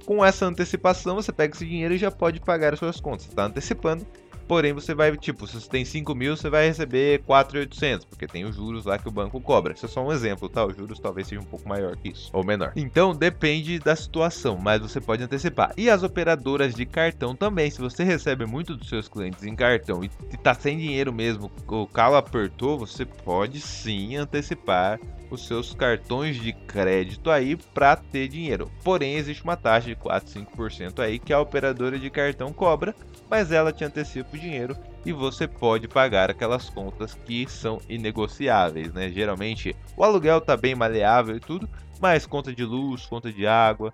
Com 0.05 0.23
essa 0.23 0.45
antecipação, 0.45 1.15
você 1.15 1.31
pega 1.31 1.53
esse 1.53 1.65
dinheiro 1.65 1.93
e 1.93 1.97
já 1.97 2.11
pode 2.11 2.39
pagar 2.39 2.73
as 2.73 2.79
suas 2.79 2.99
contas. 2.99 3.27
Está 3.27 3.45
antecipando 3.45 4.05
Porém, 4.51 4.73
você 4.73 4.93
vai, 4.93 5.15
tipo, 5.15 5.47
se 5.47 5.53
você 5.53 5.69
tem 5.69 5.85
5 5.85 6.13
mil, 6.13 6.35
você 6.35 6.49
vai 6.49 6.67
receber 6.67 7.19
4,800, 7.19 8.03
porque 8.03 8.27
tem 8.27 8.43
os 8.43 8.53
juros 8.53 8.83
lá 8.83 8.97
que 8.97 9.07
o 9.07 9.11
banco 9.11 9.39
cobra. 9.39 9.71
Isso 9.71 9.85
é 9.85 9.87
só 9.87 10.05
um 10.05 10.11
exemplo, 10.11 10.49
tá? 10.49 10.65
Os 10.65 10.75
juros 10.75 10.99
talvez 10.99 11.25
sejam 11.25 11.41
um 11.41 11.47
pouco 11.47 11.69
maior 11.69 11.95
que 11.95 12.09
isso, 12.09 12.29
ou 12.33 12.43
menor. 12.43 12.73
Então, 12.75 13.15
depende 13.15 13.79
da 13.79 13.95
situação, 13.95 14.57
mas 14.61 14.81
você 14.81 14.99
pode 14.99 15.23
antecipar. 15.23 15.71
E 15.77 15.89
as 15.89 16.03
operadoras 16.03 16.75
de 16.75 16.85
cartão 16.85 17.33
também. 17.33 17.71
Se 17.71 17.79
você 17.79 18.03
recebe 18.03 18.45
muito 18.45 18.75
dos 18.75 18.89
seus 18.89 19.07
clientes 19.07 19.41
em 19.45 19.55
cartão 19.55 20.03
e 20.03 20.09
tá 20.35 20.53
sem 20.53 20.77
dinheiro 20.77 21.13
mesmo, 21.13 21.49
o 21.65 21.87
calo 21.87 22.17
apertou, 22.17 22.77
você 22.77 23.05
pode 23.05 23.61
sim 23.61 24.17
antecipar 24.17 24.99
os 25.29 25.47
seus 25.47 25.73
cartões 25.73 26.35
de 26.35 26.51
crédito 26.51 27.31
aí 27.31 27.55
para 27.55 27.95
ter 27.95 28.27
dinheiro. 28.27 28.69
Porém, 28.83 29.15
existe 29.15 29.43
uma 29.43 29.55
taxa 29.55 29.87
de 29.87 29.95
4, 29.95 30.29
5% 30.29 30.99
aí 30.99 31.17
que 31.17 31.31
a 31.31 31.39
operadora 31.39 31.97
de 31.97 32.09
cartão 32.09 32.51
cobra, 32.51 32.93
mas 33.31 33.49
ela 33.49 33.71
te 33.71 33.85
antecipa 33.85 34.35
o 34.35 34.39
dinheiro 34.39 34.75
e 35.05 35.13
você 35.13 35.47
pode 35.47 35.87
pagar 35.87 36.29
aquelas 36.29 36.69
contas 36.69 37.13
que 37.13 37.47
são 37.49 37.79
inegociáveis, 37.87 38.93
né? 38.93 39.09
Geralmente 39.09 39.73
o 39.95 40.03
aluguel 40.03 40.41
tá 40.41 40.57
bem 40.57 40.75
maleável 40.75 41.37
e 41.37 41.39
tudo, 41.39 41.67
mas 42.01 42.25
conta 42.25 42.53
de 42.53 42.65
luz, 42.65 43.05
conta 43.05 43.31
de 43.31 43.47
água, 43.47 43.93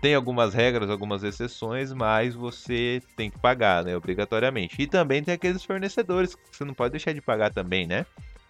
tem 0.00 0.14
algumas 0.14 0.54
regras, 0.54 0.88
algumas 0.88 1.22
exceções, 1.22 1.92
mas 1.92 2.34
você 2.34 3.02
tem 3.14 3.30
que 3.30 3.38
pagar, 3.38 3.84
né, 3.84 3.94
obrigatoriamente. 3.94 4.80
E 4.80 4.86
também 4.86 5.22
tem 5.22 5.34
aqueles 5.34 5.62
fornecedores 5.62 6.34
que 6.34 6.40
você 6.50 6.64
não 6.64 6.72
pode 6.72 6.92
deixar 6.92 7.12
de 7.12 7.20
pagar 7.20 7.52
também, 7.52 7.86
né? 7.86 8.06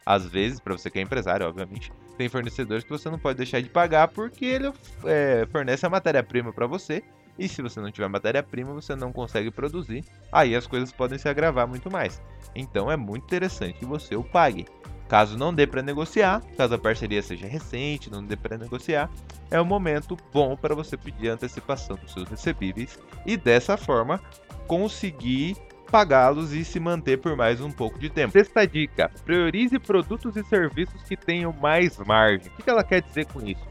Às 0.07 0.25
vezes, 0.25 0.61
para 0.61 0.75
você 0.75 0.91
que 0.91 0.99
é 0.99 1.03
empresário, 1.03 1.47
obviamente, 1.47 1.93
tem 2.17 2.29
fornecedores 2.29 2.85
que 2.85 2.91
você 2.91 3.11
não 3.11 3.19
pode 3.19 3.37
deixar 3.37 3.61
de 3.61 3.69
pagar 3.69 4.09
porque 4.09 4.45
ele 4.45 4.73
é, 5.05 5.47
fornece 5.51 5.85
a 5.85 5.91
matéria-prima 5.91 6.53
para 6.53 6.67
você. 6.67 7.03
E 7.39 7.49
se 7.49 7.63
você 7.63 7.81
não 7.81 7.91
tiver 7.91 8.09
matéria-prima, 8.09 8.73
você 8.73 8.97
não 8.97 9.13
consegue 9.13 9.51
produzir. 9.51 10.05
Aí 10.33 10.57
as 10.57 10.67
coisas 10.67 10.91
podem 10.91 11.19
se 11.19 11.29
agravar 11.29 11.69
muito 11.69 11.91
mais. 11.91 12.21
Então 12.55 12.91
é 12.91 12.97
muito 12.97 13.25
interessante 13.25 13.79
que 13.79 13.87
você 13.87 14.17
o 14.17 14.25
pague. 14.25 14.67
Caso 15.09 15.39
não 15.39 15.55
dê 15.55 15.67
para 15.67 15.81
negociar, 15.81 16.43
caso 16.57 16.75
a 16.75 16.79
parceria 16.79 17.23
seja 17.23 17.47
recente, 17.47 18.11
não 18.11 18.23
dê 18.23 18.37
para 18.37 18.59
negociar, 18.59 19.11
é 19.51 19.59
um 19.59 19.65
momento 19.65 20.19
bom 20.35 20.55
para 20.55 20.75
você 20.75 20.99
pedir 20.99 21.29
antecipação 21.29 21.97
dos 21.97 22.13
seus 22.13 22.29
recebíveis 22.29 22.99
e 23.25 23.35
dessa 23.35 23.79
forma 23.79 24.21
conseguir 24.67 25.57
pagá-los 25.91 26.53
e 26.53 26.63
se 26.63 26.79
manter 26.79 27.19
por 27.19 27.35
mais 27.35 27.59
um 27.61 27.71
pouco 27.71 27.99
de 27.99 28.11
tempo. 28.11 28.33
Sexta 28.33 28.67
dica: 28.67 29.11
priorize 29.25 29.79
produtos 29.79 30.37
e 30.37 30.45
serviços 30.45 31.03
que 31.05 31.17
tenham 31.17 31.55
mais 31.55 31.97
margem. 31.99 32.53
O 32.59 32.63
que 32.63 32.69
ela 32.69 32.85
quer 32.85 33.01
dizer 33.01 33.25
com 33.27 33.41
isso? 33.41 33.67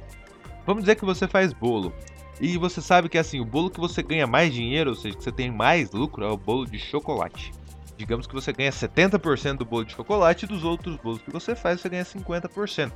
Vamos 0.66 0.84
dizer 0.84 0.96
que 0.96 1.06
você 1.06 1.28
faz 1.28 1.54
bolo. 1.54 1.94
E 2.40 2.58
você 2.58 2.82
sabe 2.82 3.10
que 3.10 3.18
assim, 3.18 3.40
o 3.40 3.46
bolo 3.46 3.70
que 3.70 3.80
você 3.80 4.04
ganha 4.04 4.28
mais 4.28 4.54
dinheiro, 4.54 4.92
ou 4.92 4.96
seja, 4.96 5.18
que 5.18 5.24
você 5.24 5.32
tem 5.32 5.52
mais 5.52 5.92
lucro, 5.92 6.24
é 6.24 6.30
o 6.30 6.38
bolo 6.38 6.66
de 6.66 6.78
chocolate. 6.78 7.52
Digamos 7.98 8.28
que 8.28 8.34
você 8.34 8.54
ganha 8.54 8.72
70% 8.72 9.58
do 9.58 9.66
bolo 9.66 9.86
de 9.86 9.94
chocolate 9.94 10.46
e 10.46 10.48
dos 10.48 10.64
outros 10.64 10.96
bolos 10.98 11.22
que 11.22 11.32
você 11.32 11.56
faz 11.56 11.82
você 11.82 11.90
ganha 11.90 12.06
50%. 12.06 12.92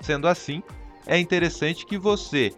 Sendo 0.00 0.26
assim, 0.26 0.62
é 1.06 1.16
interessante 1.18 1.86
que 1.86 1.96
você 1.96 2.52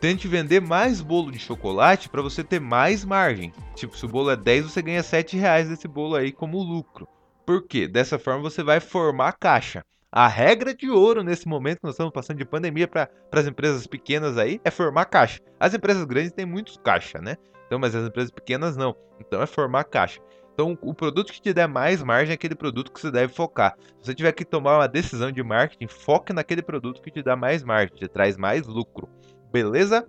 tente 0.00 0.28
vender 0.28 0.60
mais 0.60 1.00
bolo 1.00 1.32
de 1.32 1.38
chocolate 1.38 2.08
para 2.08 2.22
você 2.22 2.44
ter 2.44 2.60
mais 2.60 3.04
margem. 3.04 3.52
Tipo, 3.74 3.96
se 3.96 4.04
o 4.04 4.08
bolo 4.08 4.30
é 4.30 4.36
10, 4.36 4.66
você 4.66 4.80
ganha 4.80 5.02
7 5.02 5.36
reais 5.36 5.68
desse 5.68 5.88
bolo 5.88 6.14
aí 6.14 6.30
como 6.30 6.62
lucro. 6.62 7.08
Por 7.44 7.66
quê? 7.66 7.88
Dessa 7.88 8.18
forma 8.18 8.42
você 8.42 8.62
vai 8.62 8.78
formar 8.78 9.32
caixa. 9.32 9.84
A 10.12 10.26
regra 10.26 10.74
de 10.74 10.90
ouro 10.90 11.22
nesse 11.22 11.46
momento 11.46 11.78
que 11.78 11.84
nós 11.84 11.94
estamos 11.94 12.12
passando 12.12 12.38
de 12.38 12.44
pandemia 12.44 12.88
para 12.88 13.08
as 13.30 13.46
empresas 13.46 13.86
pequenas 13.86 14.36
aí 14.36 14.60
é 14.64 14.70
formar 14.70 15.04
caixa. 15.04 15.38
As 15.58 15.72
empresas 15.72 16.04
grandes 16.04 16.32
têm 16.32 16.44
muitos 16.44 16.76
caixa, 16.78 17.20
né? 17.20 17.36
Então, 17.66 17.78
mas 17.78 17.94
as 17.94 18.08
empresas 18.08 18.32
pequenas 18.32 18.76
não. 18.76 18.96
Então 19.20 19.40
é 19.40 19.46
formar 19.46 19.84
caixa. 19.84 20.20
Então, 20.52 20.76
o 20.82 20.92
produto 20.92 21.32
que 21.32 21.40
te 21.40 21.54
der 21.54 21.68
mais 21.68 22.02
margem 22.02 22.32
é 22.32 22.34
aquele 22.34 22.56
produto 22.56 22.90
que 22.90 23.00
você 23.00 23.10
deve 23.10 23.32
focar. 23.32 23.76
Se 24.00 24.06
você 24.06 24.14
tiver 24.14 24.32
que 24.32 24.44
tomar 24.44 24.78
uma 24.78 24.88
decisão 24.88 25.30
de 25.30 25.44
marketing, 25.44 25.86
foque 25.86 26.32
naquele 26.32 26.60
produto 26.60 27.00
que 27.00 27.10
te 27.12 27.22
dá 27.22 27.36
mais 27.36 27.62
margem, 27.62 27.96
te 27.96 28.08
traz 28.08 28.36
mais 28.36 28.66
lucro. 28.66 29.08
Beleza? 29.52 30.08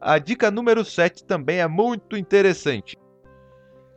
A 0.00 0.18
dica 0.18 0.50
número 0.50 0.84
7 0.84 1.24
também 1.24 1.60
é 1.60 1.68
muito 1.68 2.16
interessante. 2.16 2.98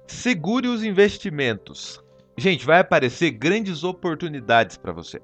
Segure 0.06 0.68
os 0.68 0.84
investimentos. 0.84 2.05
Gente, 2.38 2.66
vai 2.66 2.80
aparecer 2.80 3.32
grandes 3.32 3.84
oportunidades 3.84 4.76
para 4.76 4.92
você 4.92 5.22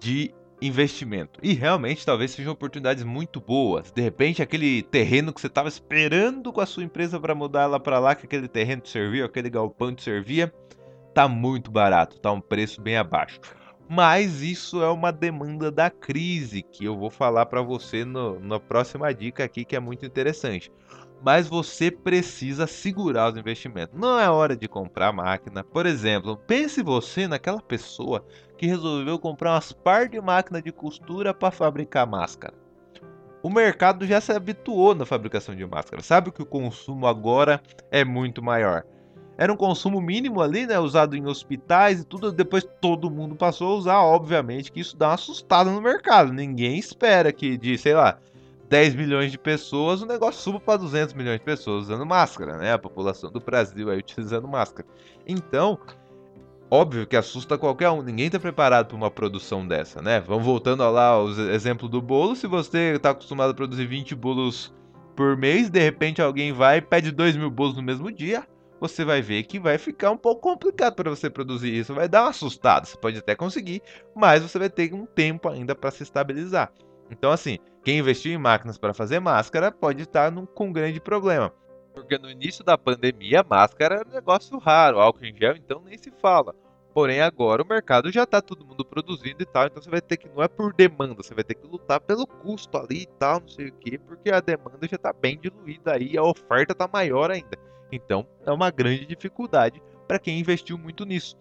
de 0.00 0.34
investimento. 0.60 1.38
E 1.42 1.54
realmente 1.54 2.04
talvez 2.04 2.32
sejam 2.32 2.52
oportunidades 2.52 3.04
muito 3.04 3.40
boas. 3.40 3.90
De 3.92 4.02
repente, 4.02 4.42
aquele 4.42 4.82
terreno 4.82 5.32
que 5.32 5.40
você 5.40 5.46
estava 5.46 5.68
esperando 5.68 6.52
com 6.52 6.60
a 6.60 6.66
sua 6.66 6.82
empresa 6.82 7.20
para 7.20 7.34
mudar 7.34 7.66
lá 7.66 7.78
para 7.78 7.98
lá, 7.98 8.14
que 8.14 8.26
aquele 8.26 8.48
terreno 8.48 8.82
te 8.82 8.90
servia, 8.90 9.24
aquele 9.24 9.48
galpão 9.48 9.94
te 9.94 10.02
servia, 10.02 10.52
tá 11.14 11.28
muito 11.28 11.70
barato, 11.70 12.18
tá 12.18 12.32
um 12.32 12.40
preço 12.40 12.80
bem 12.80 12.96
abaixo. 12.96 13.40
Mas 13.88 14.42
isso 14.42 14.82
é 14.82 14.88
uma 14.88 15.10
demanda 15.10 15.70
da 15.70 15.88
crise 15.90 16.62
que 16.62 16.84
eu 16.84 16.96
vou 16.96 17.10
falar 17.10 17.46
para 17.46 17.62
você 17.62 18.04
no, 18.04 18.38
na 18.38 18.60
próxima 18.60 19.12
dica 19.12 19.44
aqui 19.44 19.64
que 19.64 19.74
é 19.74 19.80
muito 19.80 20.06
interessante 20.06 20.70
mas 21.22 21.46
você 21.46 21.90
precisa 21.90 22.66
segurar 22.66 23.32
os 23.32 23.38
investimentos. 23.38 23.98
Não 23.98 24.18
é 24.18 24.28
hora 24.30 24.56
de 24.56 24.66
comprar 24.66 25.12
máquina. 25.12 25.62
Por 25.62 25.86
exemplo, 25.86 26.36
pense 26.36 26.82
você 26.82 27.28
naquela 27.28 27.60
pessoa 27.60 28.24
que 28.56 28.66
resolveu 28.66 29.18
comprar 29.18 29.52
umas 29.52 29.72
par 29.72 30.08
de 30.08 30.20
máquina 30.20 30.62
de 30.62 30.72
costura 30.72 31.34
para 31.34 31.50
fabricar 31.50 32.06
máscara. 32.06 32.54
O 33.42 33.48
mercado 33.48 34.06
já 34.06 34.20
se 34.20 34.32
habituou 34.32 34.94
na 34.94 35.06
fabricação 35.06 35.54
de 35.54 35.66
máscara. 35.66 36.02
Sabe 36.02 36.30
que 36.30 36.42
o 36.42 36.46
consumo 36.46 37.06
agora 37.06 37.62
é 37.90 38.04
muito 38.04 38.42
maior. 38.42 38.84
Era 39.38 39.50
um 39.50 39.56
consumo 39.56 40.02
mínimo 40.02 40.42
ali, 40.42 40.66
né, 40.66 40.78
usado 40.78 41.16
em 41.16 41.26
hospitais 41.26 42.00
e 42.00 42.04
tudo, 42.04 42.30
depois 42.30 42.68
todo 42.78 43.10
mundo 43.10 43.34
passou 43.34 43.72
a 43.72 43.74
usar, 43.76 43.98
obviamente 44.00 44.70
que 44.70 44.80
isso 44.80 44.94
dá 44.94 45.08
uma 45.08 45.14
assustada 45.14 45.70
no 45.70 45.80
mercado. 45.80 46.30
Ninguém 46.30 46.78
espera 46.78 47.32
que 47.32 47.56
de, 47.56 47.78
sei 47.78 47.94
lá, 47.94 48.18
10 48.70 48.94
milhões 48.94 49.32
de 49.32 49.36
pessoas, 49.36 50.00
o 50.00 50.06
negócio 50.06 50.40
suba 50.40 50.60
para 50.60 50.78
200 50.78 51.12
milhões 51.14 51.40
de 51.40 51.44
pessoas 51.44 51.86
usando 51.86 52.06
máscara, 52.06 52.56
né? 52.56 52.72
A 52.72 52.78
população 52.78 53.28
do 53.28 53.40
Brasil 53.40 53.90
aí 53.90 53.98
utilizando 53.98 54.46
máscara. 54.46 54.88
Então, 55.26 55.76
óbvio 56.70 57.04
que 57.04 57.16
assusta 57.16 57.58
qualquer 57.58 57.90
um. 57.90 58.00
Ninguém 58.00 58.26
está 58.26 58.38
preparado 58.38 58.86
para 58.86 58.96
uma 58.96 59.10
produção 59.10 59.66
dessa, 59.66 60.00
né? 60.00 60.20
Vamos 60.20 60.44
voltando 60.44 60.88
lá 60.88 61.08
ao 61.08 61.28
exemplo 61.28 61.88
do 61.88 62.00
bolo. 62.00 62.36
Se 62.36 62.46
você 62.46 62.94
está 62.94 63.10
acostumado 63.10 63.50
a 63.50 63.54
produzir 63.54 63.86
20 63.86 64.14
bolos 64.14 64.72
por 65.16 65.36
mês, 65.36 65.68
de 65.68 65.80
repente 65.80 66.22
alguém 66.22 66.52
vai 66.52 66.78
e 66.78 66.80
pede 66.80 67.10
2 67.10 67.36
mil 67.36 67.50
bolos 67.50 67.74
no 67.76 67.82
mesmo 67.82 68.12
dia, 68.12 68.46
você 68.80 69.04
vai 69.04 69.20
ver 69.20 69.42
que 69.42 69.58
vai 69.58 69.78
ficar 69.78 70.12
um 70.12 70.16
pouco 70.16 70.42
complicado 70.42 70.94
para 70.94 71.10
você 71.10 71.28
produzir 71.28 71.74
isso. 71.74 71.92
Vai 71.92 72.08
dar 72.08 72.22
uma 72.22 72.30
assustada. 72.30 72.86
Você 72.86 72.96
pode 72.96 73.18
até 73.18 73.34
conseguir, 73.34 73.82
mas 74.14 74.44
você 74.44 74.60
vai 74.60 74.70
ter 74.70 74.94
um 74.94 75.06
tempo 75.06 75.48
ainda 75.48 75.74
para 75.74 75.90
se 75.90 76.04
estabilizar. 76.04 76.72
Então, 77.10 77.32
assim, 77.32 77.58
quem 77.84 77.98
investiu 77.98 78.32
em 78.32 78.38
máquinas 78.38 78.78
para 78.78 78.94
fazer 78.94 79.20
máscara 79.20 79.72
pode 79.72 80.02
estar 80.02 80.30
num, 80.30 80.44
com 80.46 80.68
um 80.68 80.72
grande 80.72 81.00
problema. 81.00 81.52
Porque 81.94 82.18
no 82.18 82.30
início 82.30 82.64
da 82.64 82.78
pandemia, 82.78 83.44
máscara 83.48 83.96
era 83.96 84.08
um 84.08 84.12
negócio 84.12 84.58
raro, 84.58 85.00
álcool 85.00 85.24
em 85.24 85.36
gel 85.36 85.56
então 85.56 85.82
nem 85.84 85.96
se 85.96 86.10
fala. 86.10 86.54
Porém, 86.92 87.20
agora 87.20 87.62
o 87.62 87.66
mercado 87.66 88.10
já 88.10 88.24
está 88.24 88.42
todo 88.42 88.66
mundo 88.66 88.84
produzindo 88.84 89.42
e 89.42 89.46
tal, 89.46 89.66
então 89.66 89.80
você 89.80 89.88
vai 89.88 90.00
ter 90.00 90.16
que, 90.16 90.28
não 90.28 90.42
é 90.42 90.48
por 90.48 90.74
demanda, 90.74 91.14
você 91.14 91.34
vai 91.34 91.44
ter 91.44 91.54
que 91.54 91.66
lutar 91.66 92.00
pelo 92.00 92.26
custo 92.26 92.76
ali 92.76 93.02
e 93.02 93.06
tal, 93.06 93.40
não 93.40 93.48
sei 93.48 93.68
o 93.68 93.72
que, 93.72 93.96
porque 93.96 94.30
a 94.30 94.40
demanda 94.40 94.88
já 94.88 94.96
está 94.96 95.12
bem 95.12 95.38
diluída 95.38 95.94
aí, 95.94 96.18
a 96.18 96.22
oferta 96.22 96.72
está 96.72 96.88
maior 96.92 97.30
ainda. 97.30 97.56
Então, 97.92 98.26
é 98.44 98.50
uma 98.50 98.70
grande 98.70 99.06
dificuldade 99.06 99.80
para 100.06 100.18
quem 100.18 100.40
investiu 100.40 100.76
muito 100.76 101.04
nisso. 101.04 101.36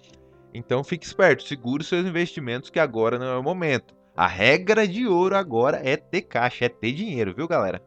Então, 0.54 0.84
fique 0.84 1.06
esperto, 1.06 1.44
segure 1.44 1.84
seus 1.84 2.06
investimentos 2.06 2.70
que 2.70 2.80
agora 2.80 3.18
não 3.18 3.28
é 3.28 3.38
o 3.38 3.44
momento. 3.44 3.96
A 4.20 4.28
regra 4.28 4.86
de 4.86 5.08
ouro 5.08 5.34
agora 5.34 5.80
é 5.82 5.96
ter 5.96 6.24
caixa, 6.24 6.66
é 6.66 6.68
ter 6.68 6.92
dinheiro, 6.92 7.34
viu, 7.34 7.48
galera? 7.48 7.82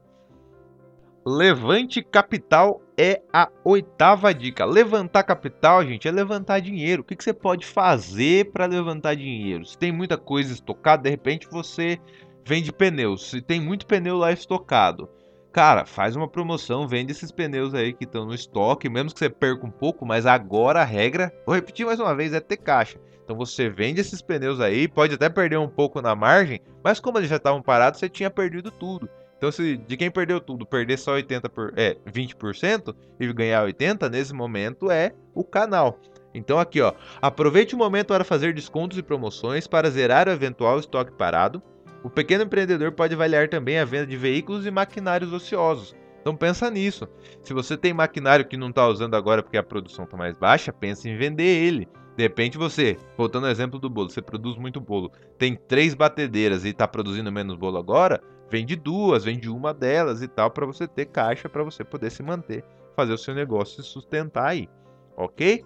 Levante 1.27 2.03
capital 2.03 2.81
é 2.97 3.21
a 3.31 3.51
oitava 3.63 4.33
dica. 4.33 4.65
Levantar 4.65 5.25
capital, 5.25 5.85
gente, 5.85 6.09
é 6.09 6.11
levantar 6.11 6.61
dinheiro. 6.61 7.03
O 7.03 7.05
que, 7.05 7.15
que 7.15 7.23
você 7.23 7.35
pode 7.35 7.67
fazer 7.67 8.51
para 8.51 8.65
levantar 8.65 9.15
dinheiro? 9.15 9.67
Se 9.67 9.77
tem 9.77 9.93
muita 9.93 10.17
coisa 10.17 10.51
estocada, 10.55 11.03
de 11.03 11.11
repente 11.11 11.47
você 11.51 12.01
vende 12.47 12.73
pneus. 12.73 13.29
Se 13.29 13.43
tem 13.43 13.61
muito 13.61 13.85
pneu 13.85 14.17
lá 14.17 14.33
estocado, 14.33 15.11
cara, 15.53 15.85
faz 15.85 16.17
uma 16.17 16.27
promoção, 16.27 16.89
vende 16.89 17.13
esses 17.13 17.31
pneus 17.31 17.75
aí 17.75 17.93
que 17.93 18.05
estão 18.05 18.25
no 18.25 18.35
estoque, 18.35 18.89
mesmo 18.89 19.13
que 19.13 19.19
você 19.19 19.29
perca 19.29 19.67
um 19.67 19.71
pouco, 19.71 20.07
mas 20.07 20.25
agora 20.27 20.81
a 20.81 20.85
regra, 20.85 21.33
vou 21.47 21.55
repetir 21.55 21.85
mais 21.85 22.01
uma 22.01 22.15
vez, 22.15 22.33
é 22.33 22.41
ter 22.41 22.57
caixa. 22.57 22.99
Então 23.23 23.37
você 23.37 23.69
vende 23.69 24.01
esses 24.01 24.23
pneus 24.23 24.61
aí, 24.61 24.89
pode 24.89 25.15
até 25.15 25.29
perder 25.29 25.59
um 25.59 25.69
pouco 25.69 26.01
na 26.01 26.15
margem, 26.15 26.61
mas 26.83 26.99
como 26.99 27.19
eles 27.19 27.29
já 27.29 27.37
estavam 27.37 27.63
parados, 27.63 28.01
você 28.01 28.09
tinha 28.09 28.31
perdido 28.31 28.71
tudo. 28.71 29.09
Então, 29.37 29.51
se 29.51 29.77
de 29.77 29.97
quem 29.97 30.09
perdeu 30.09 30.41
tudo, 30.41 30.65
perder 30.65 30.97
só 30.97 31.15
80 31.15 31.49
por, 31.49 31.73
é, 31.77 31.97
20% 32.07 32.95
e 33.19 33.33
ganhar 33.33 33.65
80, 33.65 34.09
nesse 34.09 34.33
momento 34.33 34.89
é 34.89 35.13
o 35.35 35.43
canal. 35.43 35.99
Então 36.35 36.59
aqui, 36.59 36.81
ó, 36.81 36.93
aproveite 37.21 37.75
o 37.75 37.79
momento 37.79 38.09
para 38.09 38.25
fazer 38.25 38.55
descontos 38.55 38.97
e 38.99 39.03
promoções 39.03 39.67
para 39.67 39.91
zerar 39.91 40.29
o 40.29 40.31
eventual 40.31 40.79
estoque 40.79 41.13
parado. 41.13 41.63
O 42.03 42.11
pequeno 42.11 42.45
empreendedor 42.45 42.93
pode 42.93 43.15
avaliar 43.15 43.49
também 43.49 43.79
a 43.79 43.85
venda 43.85 44.07
de 44.07 44.17
veículos 44.17 44.67
e 44.67 44.71
maquinários 44.71 45.33
ociosos. 45.33 45.95
Então 46.21 46.37
pensa 46.37 46.71
nisso. 46.71 47.09
Se 47.43 47.53
você 47.53 47.77
tem 47.77 47.93
maquinário 47.93 48.47
que 48.47 48.57
não 48.57 48.71
está 48.71 48.87
usando 48.87 49.15
agora 49.15 49.43
porque 49.43 49.59
a 49.59 49.63
produção 49.63 50.05
está 50.05 50.17
mais 50.17 50.37
baixa, 50.37 50.73
pense 50.73 51.09
em 51.09 51.17
vender 51.17 51.45
ele. 51.45 51.89
De 52.17 52.23
repente 52.23 52.59
você, 52.59 52.99
voltando 53.17 53.47
ao 53.47 53.53
exemplo 53.53 53.79
do 53.79 53.89
bolo, 53.89 54.11
você 54.11 54.21
produz 54.21 54.57
muito 54.57 54.81
bolo, 54.81 55.11
tem 55.39 55.57
três 55.57 55.95
batedeiras 55.95 56.65
e 56.65 56.69
está 56.69 56.87
produzindo 56.87 57.33
menos 57.33 57.57
bolo 57.57 57.79
agora, 57.79 58.23
vende 58.51 58.77
duas, 58.77 59.25
vende 59.25 59.49
uma 59.49 59.73
delas 59.73 60.23
e 60.23 60.29
tal, 60.29 60.51
para 60.51 60.67
você 60.67 60.87
ter 60.87 61.07
caixa, 61.07 61.49
para 61.49 61.65
você 61.65 61.83
poder 61.83 62.11
se 62.11 62.23
manter, 62.23 62.63
fazer 62.95 63.15
o 63.15 63.19
seu 63.19 63.35
negócio 63.35 63.83
se 63.83 63.89
sustentar 63.89 64.49
aí, 64.49 64.69
ok? 65.17 65.65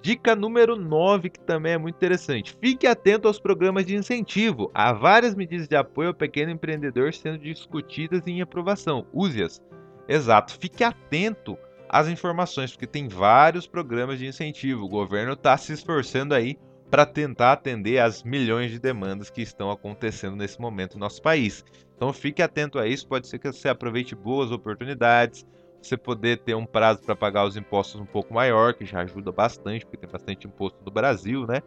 Dica 0.00 0.36
número 0.36 0.76
9, 0.76 1.30
que 1.30 1.40
também 1.40 1.72
é 1.72 1.78
muito 1.78 1.96
interessante. 1.96 2.56
Fique 2.60 2.86
atento 2.86 3.26
aos 3.26 3.40
programas 3.40 3.84
de 3.84 3.96
incentivo. 3.96 4.70
Há 4.72 4.92
várias 4.92 5.34
medidas 5.34 5.66
de 5.66 5.76
apoio 5.76 6.08
ao 6.08 6.14
pequeno 6.14 6.52
empreendedor 6.52 7.12
sendo 7.12 7.38
discutidas 7.38 8.26
em 8.26 8.40
aprovação. 8.40 9.06
Use-as. 9.12 9.60
Exato. 10.08 10.56
Fique 10.58 10.84
atento 10.84 11.58
as 11.88 12.08
informações, 12.08 12.70
porque 12.70 12.86
tem 12.86 13.08
vários 13.08 13.66
programas 13.66 14.18
de 14.18 14.26
incentivo. 14.26 14.84
O 14.84 14.88
governo 14.88 15.32
está 15.32 15.56
se 15.56 15.72
esforçando 15.72 16.34
aí 16.34 16.56
para 16.90 17.04
tentar 17.04 17.52
atender 17.52 17.98
as 17.98 18.22
milhões 18.22 18.70
de 18.70 18.78
demandas 18.78 19.30
que 19.30 19.42
estão 19.42 19.70
acontecendo 19.70 20.36
nesse 20.36 20.60
momento 20.60 20.94
no 20.94 21.00
nosso 21.00 21.20
país. 21.20 21.64
Então 21.96 22.12
fique 22.12 22.42
atento 22.42 22.78
a 22.78 22.86
isso, 22.86 23.06
pode 23.06 23.26
ser 23.26 23.38
que 23.38 23.52
você 23.52 23.68
aproveite 23.68 24.14
boas 24.14 24.50
oportunidades, 24.50 25.44
você 25.80 25.96
poder 25.96 26.38
ter 26.38 26.54
um 26.54 26.66
prazo 26.66 27.00
para 27.00 27.14
pagar 27.14 27.44
os 27.44 27.56
impostos 27.56 28.00
um 28.00 28.06
pouco 28.06 28.34
maior, 28.34 28.74
que 28.74 28.84
já 28.84 29.00
ajuda 29.00 29.30
bastante, 29.32 29.84
porque 29.84 29.96
tem 29.96 30.10
bastante 30.10 30.46
imposto 30.46 30.78
no 30.84 30.90
Brasil, 30.90 31.46
né? 31.46 31.62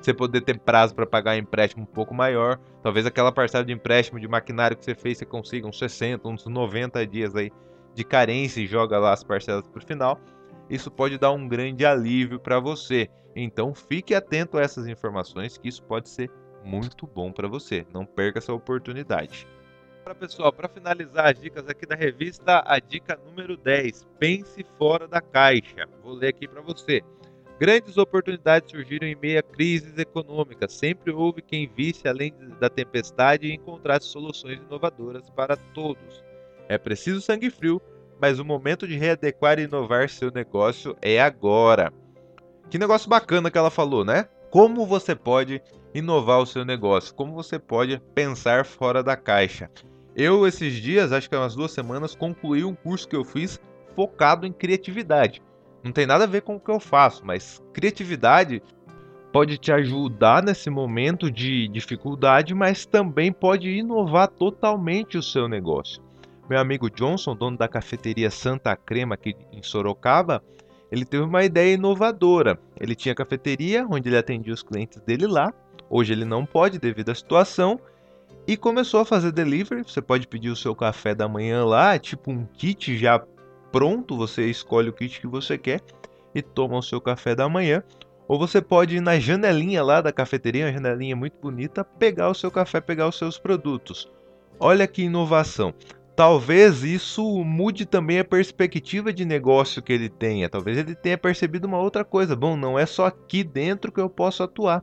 Você 0.00 0.12
poder 0.12 0.42
ter 0.42 0.58
prazo 0.58 0.94
para 0.94 1.06
pagar 1.06 1.36
empréstimo 1.38 1.82
um 1.82 1.86
pouco 1.86 2.12
maior, 2.12 2.58
talvez 2.82 3.06
aquela 3.06 3.32
parcela 3.32 3.64
de 3.64 3.72
empréstimo 3.72 4.20
de 4.20 4.28
maquinário 4.28 4.76
que 4.76 4.84
você 4.84 4.94
fez, 4.94 5.18
você 5.18 5.24
consiga 5.24 5.66
uns 5.66 5.78
60, 5.78 6.28
uns 6.28 6.44
90 6.44 7.06
dias 7.06 7.34
aí 7.34 7.50
de 7.94 8.04
carência 8.04 8.60
e 8.60 8.66
joga 8.66 8.98
lá 8.98 9.12
as 9.12 9.24
parcelas 9.24 9.66
para 9.66 9.82
o 9.82 9.86
final, 9.86 10.20
isso 10.68 10.90
pode 10.90 11.16
dar 11.16 11.32
um 11.32 11.48
grande 11.48 11.86
alívio 11.86 12.38
para 12.38 12.58
você. 12.58 13.08
Então 13.34 13.74
fique 13.74 14.14
atento 14.14 14.58
a 14.58 14.62
essas 14.62 14.86
informações, 14.86 15.56
que 15.56 15.68
isso 15.68 15.82
pode 15.82 16.08
ser 16.08 16.30
muito 16.64 17.06
bom 17.06 17.32
para 17.32 17.48
você. 17.48 17.86
Não 17.92 18.04
perca 18.04 18.38
essa 18.38 18.52
oportunidade. 18.52 19.46
Para 20.04 20.14
pessoal, 20.14 20.52
para 20.52 20.68
finalizar 20.68 21.30
as 21.30 21.40
dicas 21.40 21.66
aqui 21.66 21.86
da 21.86 21.94
revista, 21.94 22.62
a 22.66 22.78
dica 22.78 23.18
número 23.24 23.56
10: 23.56 24.06
pense 24.18 24.62
fora 24.76 25.08
da 25.08 25.18
caixa. 25.18 25.88
Vou 26.02 26.12
ler 26.12 26.28
aqui 26.28 26.46
para 26.46 26.60
você. 26.60 27.02
Grandes 27.58 27.96
oportunidades 27.96 28.70
surgiram 28.70 29.06
em 29.06 29.14
meio 29.14 29.38
a 29.38 29.42
crises 29.42 29.96
econômicas. 29.96 30.74
Sempre 30.74 31.10
houve 31.10 31.40
quem 31.40 31.66
visse 31.74 32.06
além 32.06 32.34
da 32.60 32.68
tempestade 32.68 33.46
e 33.46 33.54
encontrasse 33.54 34.08
soluções 34.08 34.58
inovadoras 34.58 35.30
para 35.30 35.56
todos. 35.56 36.22
É 36.68 36.76
preciso 36.76 37.22
sangue 37.22 37.48
frio, 37.48 37.80
mas 38.20 38.38
o 38.38 38.44
momento 38.44 38.86
de 38.86 38.98
readequar 38.98 39.58
e 39.58 39.62
inovar 39.62 40.10
seu 40.10 40.30
negócio 40.30 40.94
é 41.00 41.18
agora. 41.18 41.90
Que 42.68 42.76
negócio 42.76 43.08
bacana 43.08 43.50
que 43.50 43.56
ela 43.56 43.70
falou, 43.70 44.04
né? 44.04 44.28
Como 44.50 44.84
você 44.84 45.14
pode 45.14 45.62
inovar 45.94 46.40
o 46.40 46.46
seu 46.46 46.62
negócio, 46.62 47.14
como 47.14 47.32
você 47.32 47.58
pode 47.58 47.98
pensar 48.14 48.66
fora 48.66 49.02
da 49.02 49.16
caixa. 49.16 49.70
Eu, 50.16 50.46
esses 50.46 50.74
dias, 50.74 51.12
acho 51.12 51.28
que 51.28 51.34
há 51.34 51.40
umas 51.40 51.56
duas 51.56 51.72
semanas, 51.72 52.14
concluí 52.14 52.64
um 52.64 52.74
curso 52.74 53.08
que 53.08 53.16
eu 53.16 53.24
fiz 53.24 53.60
focado 53.96 54.46
em 54.46 54.52
criatividade. 54.52 55.42
Não 55.82 55.90
tem 55.90 56.06
nada 56.06 56.24
a 56.24 56.26
ver 56.28 56.42
com 56.42 56.56
o 56.56 56.60
que 56.60 56.70
eu 56.70 56.78
faço, 56.78 57.24
mas 57.26 57.62
criatividade 57.72 58.62
pode 59.32 59.58
te 59.58 59.72
ajudar 59.72 60.42
nesse 60.42 60.70
momento 60.70 61.28
de 61.28 61.66
dificuldade, 61.66 62.54
mas 62.54 62.86
também 62.86 63.32
pode 63.32 63.68
inovar 63.68 64.28
totalmente 64.28 65.18
o 65.18 65.22
seu 65.22 65.48
negócio. 65.48 66.00
Meu 66.48 66.60
amigo 66.60 66.88
Johnson, 66.88 67.34
dono 67.34 67.56
da 67.56 67.66
cafeteria 67.66 68.30
Santa 68.30 68.76
Crema 68.76 69.16
aqui 69.16 69.34
em 69.52 69.62
Sorocaba, 69.62 70.44
ele 70.92 71.04
teve 71.04 71.24
uma 71.24 71.42
ideia 71.42 71.74
inovadora. 71.74 72.56
Ele 72.78 72.94
tinha 72.94 73.14
cafeteria 73.14 73.84
onde 73.90 74.08
ele 74.08 74.16
atendia 74.16 74.54
os 74.54 74.62
clientes 74.62 75.00
dele 75.00 75.26
lá. 75.26 75.52
Hoje 75.90 76.12
ele 76.12 76.24
não 76.24 76.46
pode 76.46 76.78
devido 76.78 77.10
à 77.10 77.14
situação 77.14 77.80
e 78.46 78.56
começou 78.56 79.00
a 79.00 79.04
fazer 79.04 79.32
delivery. 79.32 79.82
Você 79.82 80.02
pode 80.02 80.26
pedir 80.26 80.50
o 80.50 80.56
seu 80.56 80.74
café 80.74 81.14
da 81.14 81.28
manhã 81.28 81.64
lá, 81.64 81.98
tipo 81.98 82.30
um 82.30 82.44
kit 82.44 82.96
já 82.96 83.22
pronto, 83.72 84.16
você 84.16 84.48
escolhe 84.48 84.88
o 84.88 84.92
kit 84.92 85.20
que 85.20 85.26
você 85.26 85.58
quer 85.58 85.80
e 86.34 86.42
toma 86.42 86.78
o 86.78 86.82
seu 86.82 87.00
café 87.00 87.34
da 87.34 87.48
manhã. 87.48 87.82
Ou 88.26 88.38
você 88.38 88.60
pode 88.60 88.96
ir 88.96 89.00
na 89.00 89.18
janelinha 89.18 89.82
lá 89.82 90.00
da 90.00 90.12
cafeteria, 90.12 90.66
uma 90.66 90.72
janelinha 90.72 91.14
muito 91.14 91.38
bonita, 91.40 91.84
pegar 91.84 92.30
o 92.30 92.34
seu 92.34 92.50
café, 92.50 92.80
pegar 92.80 93.08
os 93.08 93.18
seus 93.18 93.38
produtos. 93.38 94.10
Olha 94.58 94.86
que 94.86 95.02
inovação. 95.02 95.74
Talvez 96.16 96.84
isso 96.84 97.44
mude 97.44 97.84
também 97.84 98.20
a 98.20 98.24
perspectiva 98.24 99.12
de 99.12 99.24
negócio 99.24 99.82
que 99.82 99.92
ele 99.92 100.08
tenha. 100.08 100.48
Talvez 100.48 100.78
ele 100.78 100.94
tenha 100.94 101.18
percebido 101.18 101.66
uma 101.66 101.78
outra 101.78 102.04
coisa. 102.04 102.36
Bom, 102.36 102.56
não 102.56 102.78
é 102.78 102.86
só 102.86 103.06
aqui 103.06 103.42
dentro 103.42 103.90
que 103.90 104.00
eu 104.00 104.08
posso 104.08 104.42
atuar. 104.42 104.80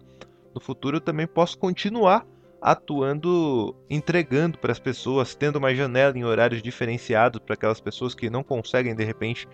No 0.54 0.60
futuro 0.60 0.98
eu 0.98 1.02
também 1.02 1.26
posso 1.26 1.58
continuar 1.58 2.28
atuando, 2.62 3.76
entregando 3.90 4.58
para 4.60 4.72
as 4.72 4.80
pessoas, 4.80 5.34
tendo 5.34 5.56
uma 5.56 5.74
janela 5.74 6.16
em 6.16 6.24
horários 6.24 6.62
diferenciados 6.62 7.42
para 7.44 7.56
aquelas 7.56 7.82
pessoas 7.82 8.14
que 8.14 8.30
não 8.30 8.44
conseguem 8.44 8.96
de 8.96 9.04
repente 9.04 9.48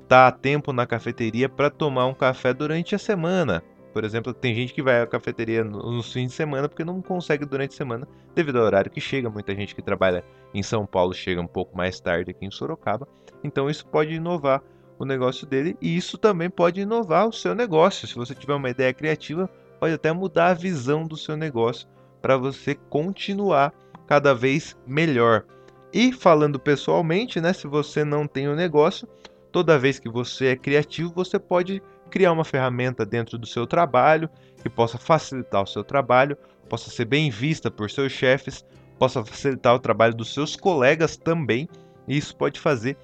estar 0.00 0.28
a 0.28 0.32
tempo 0.32 0.72
na 0.72 0.86
cafeteria 0.86 1.48
para 1.48 1.70
tomar 1.70 2.06
um 2.06 2.14
café 2.14 2.54
durante 2.54 2.94
a 2.94 2.98
semana. 2.98 3.62
Por 3.92 4.04
exemplo, 4.04 4.32
tem 4.32 4.54
gente 4.54 4.72
que 4.72 4.82
vai 4.82 5.02
à 5.02 5.06
cafeteria 5.06 5.62
nos 5.64 6.12
fins 6.12 6.28
de 6.28 6.32
semana 6.32 6.68
porque 6.68 6.84
não 6.84 7.02
consegue 7.02 7.44
durante 7.44 7.74
a 7.74 7.76
semana 7.76 8.08
devido 8.34 8.58
ao 8.58 8.64
horário 8.64 8.90
que 8.90 9.00
chega. 9.00 9.28
Muita 9.28 9.54
gente 9.54 9.74
que 9.74 9.82
trabalha 9.82 10.24
em 10.54 10.62
São 10.62 10.86
Paulo 10.86 11.12
chega 11.12 11.40
um 11.40 11.46
pouco 11.46 11.76
mais 11.76 12.00
tarde 12.00 12.30
aqui 12.30 12.46
em 12.46 12.50
Sorocaba. 12.50 13.06
Então 13.44 13.68
isso 13.68 13.84
pode 13.86 14.14
inovar 14.14 14.62
o 14.98 15.04
negócio 15.04 15.46
dele 15.46 15.76
e 15.80 15.94
isso 15.94 16.16
também 16.16 16.48
pode 16.48 16.80
inovar 16.80 17.28
o 17.28 17.32
seu 17.32 17.54
negócio. 17.54 18.06
Se 18.06 18.14
você 18.14 18.34
tiver 18.34 18.54
uma 18.54 18.70
ideia 18.70 18.94
criativa, 18.94 19.50
pode 19.78 19.92
até 19.92 20.10
mudar 20.10 20.46
a 20.48 20.54
visão 20.54 21.06
do 21.06 21.16
seu 21.16 21.36
negócio 21.36 21.86
para 22.22 22.36
você 22.36 22.74
continuar 22.74 23.74
cada 24.06 24.34
vez 24.34 24.76
melhor. 24.86 25.44
E 25.92 26.12
falando 26.12 26.58
pessoalmente, 26.58 27.40
né, 27.40 27.52
se 27.52 27.66
você 27.66 28.04
não 28.04 28.26
tem 28.26 28.48
um 28.48 28.54
negócio, 28.54 29.06
Toda 29.52 29.78
vez 29.78 29.98
que 29.98 30.08
você 30.08 30.46
é 30.46 30.56
criativo, 30.56 31.12
você 31.14 31.38
pode 31.38 31.82
criar 32.10 32.32
uma 32.32 32.44
ferramenta 32.44 33.04
dentro 33.04 33.36
do 33.36 33.46
seu 33.46 33.66
trabalho 33.66 34.28
que 34.62 34.70
possa 34.70 34.96
facilitar 34.96 35.62
o 35.62 35.66
seu 35.66 35.84
trabalho, 35.84 36.38
possa 36.70 36.90
ser 36.90 37.04
bem 37.04 37.30
vista 37.30 37.70
por 37.70 37.90
seus 37.90 38.12
chefes, 38.12 38.64
possa 38.98 39.22
facilitar 39.22 39.74
o 39.74 39.78
trabalho 39.78 40.14
dos 40.14 40.32
seus 40.32 40.56
colegas 40.56 41.18
também, 41.18 41.68
e 42.08 42.16
isso 42.16 42.34
pode 42.34 42.58
fazer 42.58 42.96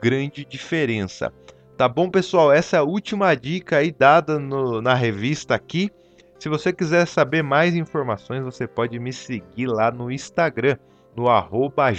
grande 0.00 0.44
diferença. 0.44 1.32
Tá 1.76 1.88
bom, 1.88 2.08
pessoal? 2.08 2.52
Essa 2.52 2.76
é 2.76 2.78
a 2.78 2.84
última 2.84 3.34
dica 3.34 3.78
aí 3.78 3.90
dada 3.90 4.38
no, 4.38 4.80
na 4.80 4.94
revista 4.94 5.56
aqui. 5.56 5.90
Se 6.38 6.48
você 6.48 6.72
quiser 6.72 7.04
saber 7.06 7.42
mais 7.42 7.74
informações, 7.74 8.44
você 8.44 8.66
pode 8.66 8.96
me 9.00 9.12
seguir 9.12 9.66
lá 9.66 9.90
no 9.90 10.08
Instagram, 10.08 10.76
no 11.16 11.28
arroba. 11.28 11.92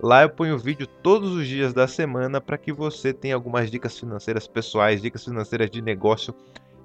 Lá 0.00 0.22
eu 0.22 0.30
ponho 0.30 0.56
vídeo 0.56 0.86
todos 0.86 1.34
os 1.34 1.46
dias 1.46 1.74
da 1.74 1.86
semana 1.86 2.40
para 2.40 2.56
que 2.56 2.72
você 2.72 3.12
tenha 3.12 3.34
algumas 3.34 3.70
dicas 3.70 3.98
financeiras 3.98 4.48
pessoais, 4.48 5.02
dicas 5.02 5.24
financeiras 5.24 5.70
de 5.70 5.82
negócio 5.82 6.34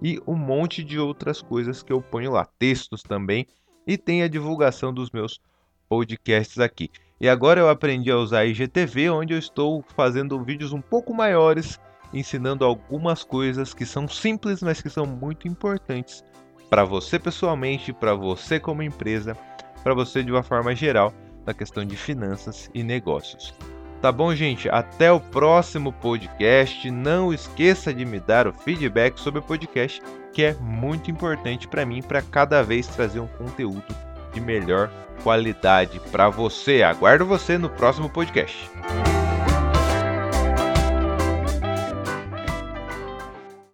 e 0.01 0.19
um 0.27 0.35
monte 0.35 0.83
de 0.83 0.99
outras 0.99 1.41
coisas 1.41 1.81
que 1.81 1.93
eu 1.93 2.01
ponho 2.01 2.31
lá, 2.31 2.45
textos 2.59 3.03
também 3.03 3.47
e 3.87 3.97
tem 3.97 4.21
a 4.21 4.27
divulgação 4.27 4.93
dos 4.93 5.11
meus 5.11 5.39
podcasts 5.87 6.59
aqui. 6.59 6.89
E 7.21 7.29
agora 7.29 7.61
eu 7.61 7.69
aprendi 7.69 8.11
a 8.11 8.17
usar 8.17 8.45
IGTV, 8.45 9.11
onde 9.11 9.33
eu 9.33 9.39
estou 9.39 9.81
fazendo 9.95 10.43
vídeos 10.43 10.73
um 10.73 10.81
pouco 10.81 11.13
maiores, 11.13 11.79
ensinando 12.13 12.63
algumas 12.63 13.23
coisas 13.23 13.73
que 13.73 13.85
são 13.85 14.07
simples, 14.07 14.61
mas 14.61 14.81
que 14.81 14.89
são 14.89 15.05
muito 15.05 15.47
importantes 15.47 16.23
para 16.69 16.83
você 16.83 17.19
pessoalmente, 17.19 17.93
para 17.93 18.15
você 18.15 18.59
como 18.59 18.81
empresa, 18.81 19.37
para 19.83 19.93
você 19.93 20.23
de 20.23 20.31
uma 20.31 20.41
forma 20.41 20.73
geral 20.73 21.13
na 21.45 21.53
questão 21.53 21.85
de 21.85 21.95
finanças 21.95 22.67
e 22.73 22.81
negócios. 22.81 23.53
Tá 24.01 24.11
bom, 24.11 24.33
gente? 24.33 24.67
Até 24.69 25.11
o 25.11 25.19
próximo 25.19 25.93
podcast. 25.93 26.89
Não 26.89 27.31
esqueça 27.31 27.93
de 27.93 28.03
me 28.03 28.19
dar 28.19 28.47
o 28.47 28.53
feedback 28.53 29.19
sobre 29.19 29.39
o 29.39 29.43
podcast, 29.43 30.01
que 30.33 30.43
é 30.43 30.55
muito 30.55 31.11
importante 31.11 31.67
para 31.67 31.85
mim 31.85 32.01
para 32.01 32.21
cada 32.21 32.63
vez 32.63 32.87
trazer 32.87 33.19
um 33.19 33.27
conteúdo 33.27 33.95
de 34.33 34.41
melhor 34.41 34.91
qualidade 35.23 35.99
para 36.11 36.27
você. 36.27 36.81
Aguardo 36.81 37.25
você 37.25 37.57
no 37.57 37.69
próximo 37.69 38.09
podcast. 38.09 38.69